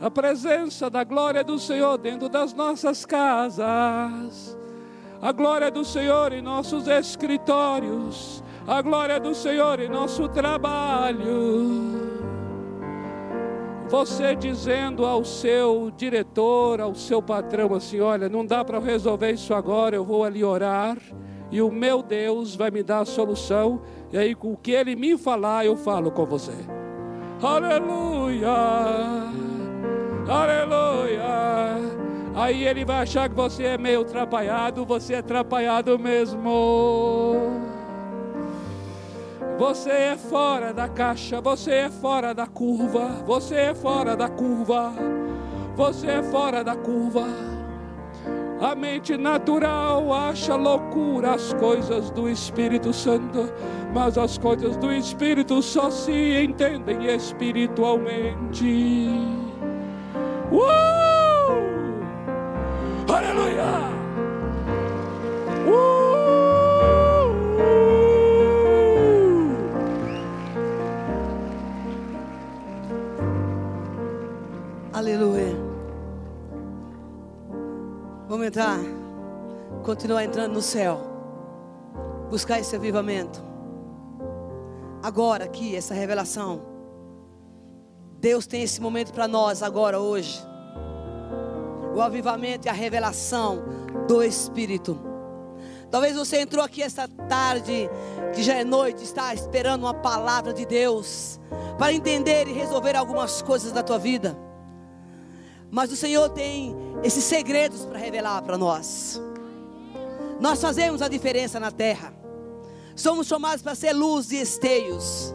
A 0.00 0.08
presença 0.08 0.88
da 0.88 1.02
glória 1.02 1.42
do 1.42 1.58
Senhor 1.58 1.98
dentro 1.98 2.28
das 2.28 2.54
nossas 2.54 3.04
casas, 3.04 4.56
a 5.20 5.32
glória 5.32 5.72
do 5.72 5.84
Senhor 5.84 6.32
em 6.32 6.40
nossos 6.40 6.86
escritórios, 6.86 8.44
a 8.64 8.80
glória 8.80 9.18
do 9.18 9.34
Senhor 9.34 9.80
em 9.80 9.88
nosso 9.88 10.28
trabalho. 10.28 12.01
Você 13.92 14.34
dizendo 14.34 15.04
ao 15.04 15.22
seu 15.22 15.92
diretor, 15.94 16.80
ao 16.80 16.94
seu 16.94 17.20
patrão 17.20 17.74
assim: 17.74 18.00
Olha, 18.00 18.26
não 18.26 18.42
dá 18.42 18.64
para 18.64 18.78
resolver 18.78 19.32
isso 19.32 19.52
agora, 19.52 19.94
eu 19.94 20.02
vou 20.02 20.24
ali 20.24 20.42
orar 20.42 20.96
e 21.50 21.60
o 21.60 21.70
meu 21.70 22.02
Deus 22.02 22.56
vai 22.56 22.70
me 22.70 22.82
dar 22.82 23.00
a 23.00 23.04
solução. 23.04 23.82
E 24.10 24.16
aí, 24.16 24.34
com 24.34 24.54
o 24.54 24.56
que 24.56 24.70
ele 24.70 24.96
me 24.96 25.18
falar, 25.18 25.66
eu 25.66 25.76
falo 25.76 26.10
com 26.10 26.24
você. 26.24 26.54
Aleluia! 27.42 28.48
Aleluia! 30.26 31.76
Aí 32.34 32.64
ele 32.64 32.86
vai 32.86 33.02
achar 33.02 33.28
que 33.28 33.34
você 33.34 33.64
é 33.64 33.76
meio 33.76 34.00
atrapalhado, 34.00 34.86
você 34.86 35.12
é 35.12 35.18
atrapalhado 35.18 35.98
mesmo. 35.98 36.50
Você 39.58 39.90
é 39.90 40.16
fora 40.16 40.72
da 40.72 40.88
caixa, 40.88 41.40
você 41.40 41.72
é 41.72 41.90
fora 41.90 42.34
da 42.34 42.46
curva, 42.46 43.22
você 43.24 43.54
é 43.54 43.74
fora 43.74 44.16
da 44.16 44.28
curva, 44.28 44.92
você 45.76 46.08
é 46.08 46.22
fora 46.22 46.64
da 46.64 46.74
curva. 46.74 47.26
A 48.60 48.74
mente 48.76 49.16
natural 49.16 50.12
acha 50.12 50.54
loucura 50.54 51.34
as 51.34 51.52
coisas 51.54 52.10
do 52.10 52.28
Espírito 52.28 52.92
Santo, 52.92 53.52
mas 53.92 54.16
as 54.16 54.38
coisas 54.38 54.76
do 54.76 54.92
Espírito 54.92 55.60
só 55.60 55.90
se 55.90 56.42
entendem 56.42 57.06
espiritualmente. 57.06 59.08
Uh! 60.52 63.12
Aleluia! 63.12 63.64
Uh! 65.66 66.01
Aleluia. 75.02 75.56
Vamos 78.28 78.46
entrar. 78.46 78.78
Continuar 79.82 80.22
entrando 80.22 80.52
no 80.52 80.62
céu. 80.62 81.00
Buscar 82.30 82.60
esse 82.60 82.76
avivamento. 82.76 83.42
Agora, 85.02 85.44
aqui, 85.44 85.74
essa 85.74 85.92
revelação. 85.92 86.62
Deus 88.20 88.46
tem 88.46 88.62
esse 88.62 88.80
momento 88.80 89.12
para 89.12 89.26
nós 89.26 89.60
agora, 89.60 89.98
hoje. 89.98 90.40
O 91.96 92.00
avivamento 92.00 92.68
e 92.68 92.70
a 92.70 92.72
revelação 92.72 93.60
do 94.06 94.22
Espírito. 94.22 94.96
Talvez 95.90 96.14
você 96.14 96.42
entrou 96.42 96.64
aqui 96.64 96.80
esta 96.80 97.08
tarde, 97.08 97.90
que 98.32 98.40
já 98.40 98.54
é 98.54 98.62
noite, 98.62 99.02
está 99.02 99.34
esperando 99.34 99.82
uma 99.82 99.94
palavra 99.94 100.52
de 100.52 100.64
Deus 100.64 101.40
para 101.76 101.92
entender 101.92 102.46
e 102.46 102.52
resolver 102.52 102.94
algumas 102.94 103.42
coisas 103.42 103.72
da 103.72 103.82
tua 103.82 103.98
vida. 103.98 104.51
Mas 105.72 105.90
o 105.90 105.96
Senhor 105.96 106.28
tem 106.28 106.76
esses 107.02 107.24
segredos 107.24 107.86
para 107.86 107.98
revelar 107.98 108.42
para 108.42 108.58
nós. 108.58 109.18
Nós 110.38 110.60
fazemos 110.60 111.00
a 111.00 111.08
diferença 111.08 111.58
na 111.58 111.70
terra. 111.70 112.12
Somos 112.94 113.26
chamados 113.26 113.62
para 113.62 113.74
ser 113.74 113.94
luz 113.94 114.30
e 114.32 114.36
esteios. 114.36 115.34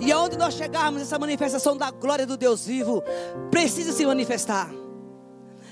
E 0.00 0.10
aonde 0.10 0.36
nós 0.36 0.54
chegarmos, 0.54 1.02
essa 1.02 1.16
manifestação 1.16 1.76
da 1.76 1.92
glória 1.92 2.26
do 2.26 2.36
Deus 2.36 2.66
vivo 2.66 3.04
precisa 3.52 3.92
se 3.92 4.04
manifestar. 4.04 4.68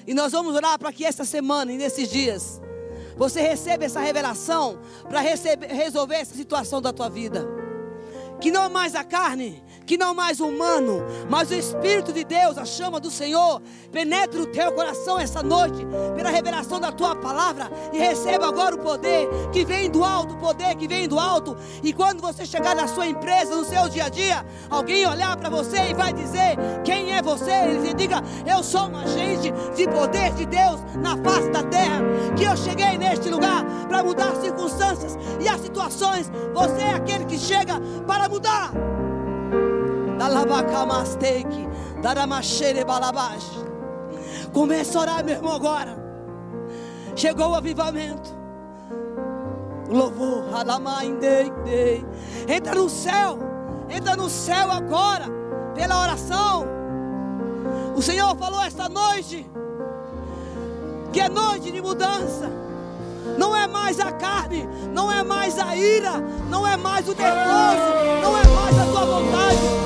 E 0.07 0.15
nós 0.15 0.31
vamos 0.31 0.55
orar 0.55 0.79
para 0.79 0.93
que 0.93 1.05
esta 1.05 1.25
semana 1.25 1.73
e 1.73 1.77
nesses 1.77 2.09
dias 2.09 2.61
você 3.17 3.41
receba 3.41 3.87
essa 3.87 3.99
revelação 3.99 4.79
para 5.09 5.21
resolver 5.21 6.15
essa 6.15 6.35
situação 6.37 6.81
da 6.81 6.93
tua 6.93 7.09
vida. 7.09 7.45
Que 8.41 8.53
não 8.53 8.71
mais 8.71 8.95
a 8.95 9.03
carne, 9.03 9.65
que 9.87 9.97
não 9.97 10.15
mais 10.15 10.41
humano, 10.41 11.05
mas 11.31 11.51
o 11.51 11.55
Espírito 11.55 12.13
de 12.13 12.25
Deus, 12.25 12.59
a 12.59 12.65
chama 12.65 12.99
do 12.99 13.11
Senhor, 13.11 13.63
penetre 13.93 14.41
o 14.41 14.47
teu 14.47 14.73
coração 14.73 15.19
essa 15.19 15.43
noite, 15.43 15.87
pela 16.17 16.29
revelação 16.29 16.81
da 16.81 16.91
tua 16.91 17.15
palavra, 17.15 17.71
e 17.93 17.99
receba 17.99 18.49
agora 18.49 18.75
o 18.75 18.79
poder 18.79 19.29
que 19.53 19.65
vem 19.65 19.89
do 19.89 20.05
alto, 20.05 20.35
o 20.35 20.39
poder 20.39 20.75
que 20.75 20.89
vem 20.89 21.07
do 21.07 21.19
alto. 21.19 21.57
E 21.83 21.93
quando 21.93 22.21
você 22.21 22.45
chegar 22.45 22.75
na 22.75 22.89
sua 22.89 23.07
empresa, 23.07 23.55
no 23.55 23.65
seu 23.65 23.89
dia 23.89 24.07
a 24.07 24.09
dia, 24.09 24.45
alguém 24.69 25.07
olhar 25.07 25.37
para 25.37 25.49
você 25.49 25.91
e 25.91 25.95
vai 25.95 26.13
dizer: 26.13 26.57
Quem 26.85 27.13
é 27.13 27.23
você? 27.23 27.53
Ele 27.53 27.95
diga: 27.95 28.23
Eu 28.45 28.63
sou 28.65 28.89
um 28.89 28.97
agente 28.97 29.53
de 29.77 29.89
poder 29.89 30.33
de 30.33 30.47
Deus 30.47 30.81
na 30.97 31.17
face 31.19 31.49
da 31.51 31.63
terra, 31.63 32.01
que 32.37 32.45
eu 32.45 32.57
cheguei 32.57 32.99
neste 32.99 33.29
lugar 33.29 33.65
para 33.87 34.03
mudar 34.03 34.33
as 34.33 34.39
circunstâncias 34.39 35.17
e 35.41 35.49
as 35.49 35.61
situações. 35.61 36.31
Você 36.53 36.83
é 36.83 36.95
aquele 36.95 37.25
que 37.25 37.39
chega 37.39 37.81
para 38.07 38.29
mudar. 38.29 38.73
Comece 44.53 44.97
a 44.97 45.01
orar, 45.01 45.25
meu 45.25 45.35
irmão, 45.35 45.55
agora. 45.55 45.97
Chegou 47.15 47.51
o 47.51 47.55
avivamento. 47.55 48.35
Louvor, 49.89 50.45
entra 52.49 52.75
no 52.75 52.89
céu, 52.89 53.39
entra 53.89 54.17
no 54.17 54.29
céu 54.29 54.71
agora, 54.71 55.27
pela 55.75 56.03
oração. 56.03 56.67
O 57.95 58.03
Senhor 58.03 58.37
falou 58.37 58.63
esta 58.63 58.89
noite 58.89 59.49
que 61.13 61.21
é 61.21 61.29
noite 61.29 61.71
de 61.71 61.81
mudança. 61.81 62.51
Não 63.39 63.57
é 63.57 63.67
mais 63.67 63.99
a 63.99 64.13
carne, 64.13 64.69
não 64.93 65.11
é 65.11 65.23
mais 65.23 65.59
a 65.59 65.75
ira, 65.75 66.21
não 66.49 66.67
é 66.67 66.77
mais 66.77 67.09
o 67.09 67.15
nervoso, 67.15 68.23
não 68.23 68.39
é 68.39 68.45
mais 68.45 68.79
a 68.79 68.85
tua 68.93 69.05
vontade, 69.05 69.86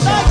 Recebe 0.00 0.29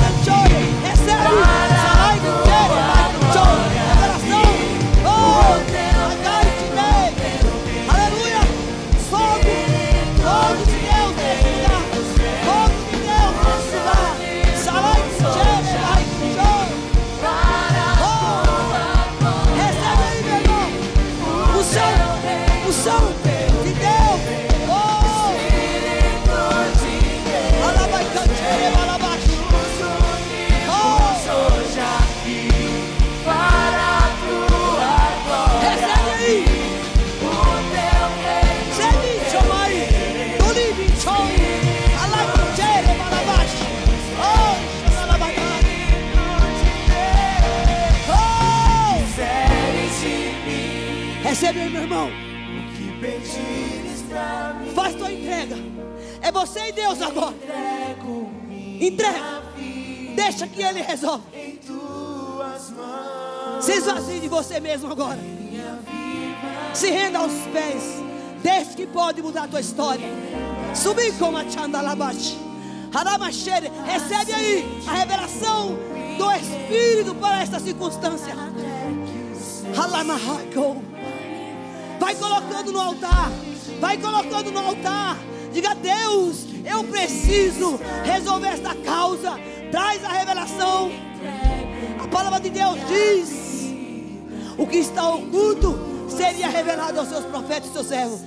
o 95.10 95.18
oculto 95.18 95.78
seria 96.08 96.48
revelado 96.48 96.98
aos 96.98 97.08
seus 97.08 97.24
profetas 97.24 97.70
e 97.70 97.72
seus 97.72 97.86
servos. 97.86 98.20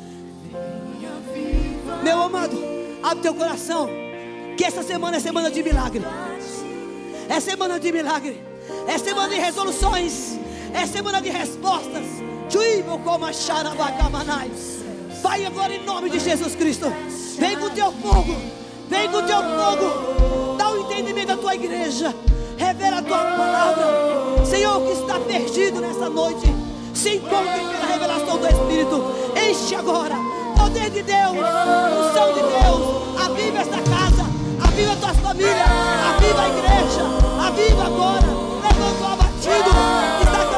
Meu 2.03 2.21
amado, 2.21 2.57
abre 3.01 3.23
teu 3.23 3.33
coração. 3.33 3.89
Que 4.57 4.65
essa 4.65 4.83
semana 4.83 5.17
é 5.17 5.19
semana 5.19 5.49
de 5.49 5.63
milagre. 5.63 6.03
É 7.29 7.39
semana 7.39 7.79
de 7.79 7.91
milagre. 7.91 8.43
É 8.87 8.97
semana 8.97 9.29
de 9.29 9.39
resoluções. 9.39 10.37
É 10.73 10.85
semana 10.85 11.21
de 11.21 11.29
respostas. 11.29 12.05
Vai 15.21 15.45
agora 15.45 15.73
em 15.73 15.83
nome 15.83 16.09
de 16.09 16.19
Jesus 16.19 16.55
Cristo. 16.55 16.93
Vem 17.39 17.57
com 17.57 17.65
o 17.65 17.69
teu 17.69 17.91
fogo. 17.93 18.35
Vem 18.89 19.09
com 19.09 19.17
o 19.17 19.23
teu 19.23 19.37
fogo. 19.37 20.55
Dá 20.57 20.69
o 20.69 20.73
um 20.73 20.85
entendimento 20.85 21.27
da 21.27 21.37
tua 21.37 21.55
igreja. 21.55 22.13
Revela 22.57 22.99
a 22.99 23.01
tua 23.01 23.17
palavra. 23.17 24.45
Senhor, 24.45 24.81
que 24.81 24.91
está 24.91 25.19
perdido 25.19 25.81
nessa 25.81 26.09
noite. 26.09 26.52
Se 27.03 27.15
encontre 27.15 27.59
pela 27.59 27.85
revelação 27.85 28.37
do 28.37 28.47
Espírito. 28.47 29.03
Enche 29.35 29.75
agora. 29.75 30.15
Poder 30.57 30.89
de 30.89 31.01
Deus. 31.03 31.31
Unção 31.31 32.33
de 32.33 32.39
Deus. 32.39 33.25
Aviva 33.25 33.57
esta 33.59 33.81
casa 33.81 34.23
aviva 34.73 34.93
a 34.93 34.95
tua 34.95 35.13
família, 35.13 35.65
aviva 36.15 36.41
a 36.41 36.49
igreja, 36.49 37.03
aviva 37.47 37.85
agora, 37.85 38.25
levanta 38.63 39.03
o 39.03 39.13
abatido 39.13 39.69
está 40.23 40.52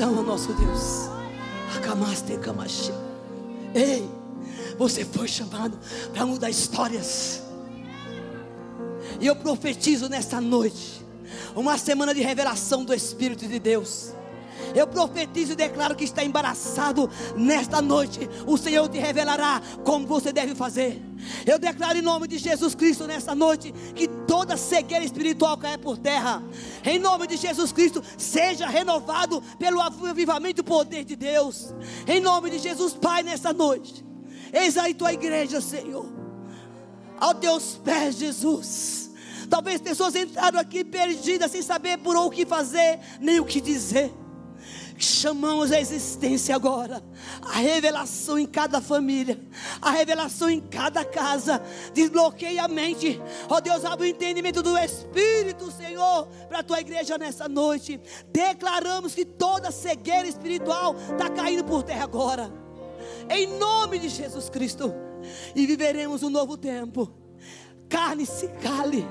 Ao 0.00 0.22
nosso 0.22 0.52
Deus. 0.52 1.10
Acamaste, 1.76 2.36
camache. 2.38 2.92
Ei, 3.74 4.08
você 4.78 5.04
foi 5.04 5.26
chamado 5.26 5.76
para 6.12 6.24
mudar 6.24 6.48
histórias. 6.48 7.42
E 9.20 9.26
eu 9.26 9.34
profetizo 9.34 10.08
nesta 10.08 10.40
noite 10.40 11.04
uma 11.56 11.76
semana 11.76 12.14
de 12.14 12.20
revelação 12.20 12.84
do 12.84 12.94
Espírito 12.94 13.48
de 13.48 13.58
Deus. 13.58 14.12
Eu 14.78 14.86
profetizo 14.86 15.52
e 15.52 15.56
declaro 15.56 15.96
que 15.96 16.04
está 16.04 16.22
embaraçado 16.22 17.10
nesta 17.36 17.82
noite. 17.82 18.30
O 18.46 18.56
Senhor 18.56 18.88
te 18.88 18.96
revelará 18.96 19.60
como 19.84 20.06
você 20.06 20.32
deve 20.32 20.54
fazer. 20.54 21.02
Eu 21.44 21.58
declaro 21.58 21.98
em 21.98 22.02
nome 22.02 22.28
de 22.28 22.38
Jesus 22.38 22.76
Cristo 22.76 23.04
nesta 23.04 23.34
noite 23.34 23.72
que 23.96 24.06
toda 24.06 24.56
cegueira 24.56 25.04
espiritual 25.04 25.58
caia 25.58 25.76
por 25.76 25.98
terra. 25.98 26.40
Em 26.84 26.96
nome 26.96 27.26
de 27.26 27.36
Jesus 27.36 27.72
Cristo, 27.72 28.00
seja 28.16 28.68
renovado 28.68 29.42
pelo 29.58 29.80
avivamento 29.80 30.60
e 30.60 30.64
poder 30.64 31.04
de 31.04 31.16
Deus. 31.16 31.74
Em 32.06 32.20
nome 32.20 32.48
de 32.48 32.60
Jesus, 32.60 32.94
Pai, 32.94 33.24
nesta 33.24 33.52
noite. 33.52 34.06
Eis 34.52 34.76
aí 34.76 34.94
tua 34.94 35.12
igreja, 35.12 35.60
Senhor. 35.60 36.06
Ao 37.18 37.34
teus 37.34 37.80
pés, 37.82 38.14
Jesus. 38.14 39.10
Talvez 39.50 39.80
pessoas 39.80 40.14
entraram 40.14 40.60
aqui 40.60 40.84
perdidas, 40.84 41.50
sem 41.50 41.62
saber 41.62 41.98
por 41.98 42.16
o 42.16 42.30
que 42.30 42.46
fazer, 42.46 43.00
nem 43.20 43.40
o 43.40 43.44
que 43.44 43.60
dizer 43.60 44.14
chamamos 45.04 45.70
a 45.70 45.80
existência 45.80 46.54
agora, 46.54 47.02
a 47.42 47.58
revelação 47.58 48.38
em 48.38 48.46
cada 48.46 48.80
família, 48.80 49.38
a 49.80 49.90
revelação 49.90 50.50
em 50.50 50.60
cada 50.60 51.04
casa. 51.04 51.62
Desbloqueia 51.94 52.64
a 52.64 52.68
mente, 52.68 53.20
ó 53.48 53.56
oh, 53.56 53.60
Deus, 53.60 53.84
abre 53.84 54.06
o 54.06 54.10
entendimento 54.10 54.62
do 54.62 54.76
Espírito, 54.76 55.70
Senhor, 55.70 56.26
para 56.48 56.60
a 56.60 56.62
tua 56.62 56.80
igreja 56.80 57.16
nessa 57.16 57.48
noite. 57.48 58.00
Declaramos 58.32 59.14
que 59.14 59.24
toda 59.24 59.70
cegueira 59.70 60.26
espiritual 60.26 60.96
está 61.12 61.30
caindo 61.30 61.64
por 61.64 61.82
terra 61.82 62.04
agora, 62.04 62.52
em 63.30 63.46
nome 63.58 63.98
de 63.98 64.08
Jesus 64.08 64.48
Cristo, 64.48 64.92
e 65.54 65.66
viveremos 65.66 66.22
um 66.22 66.30
novo 66.30 66.56
tempo. 66.56 67.12
Carne 67.88 68.26
se 68.26 68.48
cale, 68.48 69.06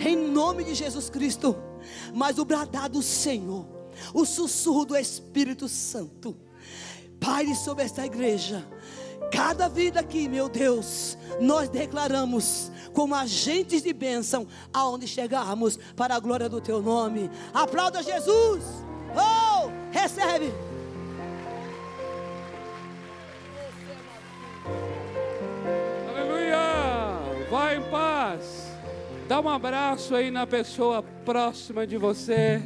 em 0.00 0.16
nome 0.16 0.64
de 0.64 0.74
Jesus 0.74 1.08
Cristo, 1.10 1.56
mas 2.12 2.38
o 2.38 2.44
bradar 2.44 2.88
do 2.88 3.02
Senhor 3.02 3.74
o 4.12 4.24
sussurro 4.24 4.84
do 4.84 4.96
Espírito 4.96 5.68
Santo. 5.68 6.36
Pare 7.20 7.54
sobre 7.54 7.84
esta 7.84 8.04
igreja. 8.04 8.66
Cada 9.32 9.68
vida 9.68 10.00
aqui, 10.00 10.28
meu 10.28 10.48
Deus, 10.48 11.16
nós 11.40 11.68
declaramos 11.68 12.70
como 12.92 13.14
agentes 13.14 13.82
de 13.82 13.92
bênção 13.92 14.46
aonde 14.72 15.08
chegarmos 15.08 15.78
para 15.96 16.14
a 16.14 16.20
glória 16.20 16.48
do 16.48 16.60
teu 16.60 16.80
nome. 16.80 17.30
Aplauda 17.52 18.02
Jesus. 18.02 18.62
Oh, 19.16 19.70
recebe. 19.90 20.52
Aleluia. 26.08 27.48
Vai 27.50 27.78
em 27.78 27.90
paz. 27.90 28.70
Dá 29.26 29.40
um 29.40 29.48
abraço 29.48 30.14
aí 30.14 30.30
na 30.30 30.46
pessoa 30.46 31.02
próxima 31.02 31.86
de 31.86 31.96
você 31.96 32.62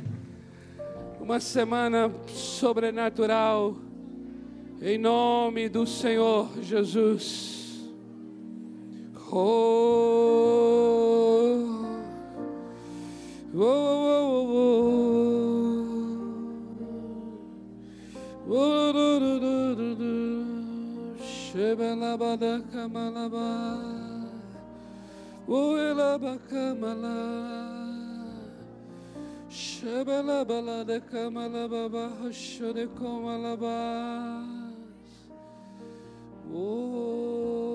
uma 1.29 1.41
semana 1.41 2.11
sobrenatural, 2.29 3.77
em 4.81 4.97
nome 4.97 5.69
do 5.69 5.87
Senhor 5.87 6.49
Jesus. 6.63 7.87
Oh, 9.31 9.37
oh, 13.55 13.61
oh, 13.61 14.47
oh, 14.49 14.87
oh. 18.49 18.75
Shebalabada 21.53 22.65
kamalaba, 22.73 23.79
oh 25.47 25.77
Shebele 29.51 30.45
balade 30.45 31.01
kamala 31.11 31.69
baba 31.69 32.11
hashore 32.21 32.87
komala 32.89 33.43
la 33.43 33.57
ba. 33.57 34.45
Oh. 36.55 37.68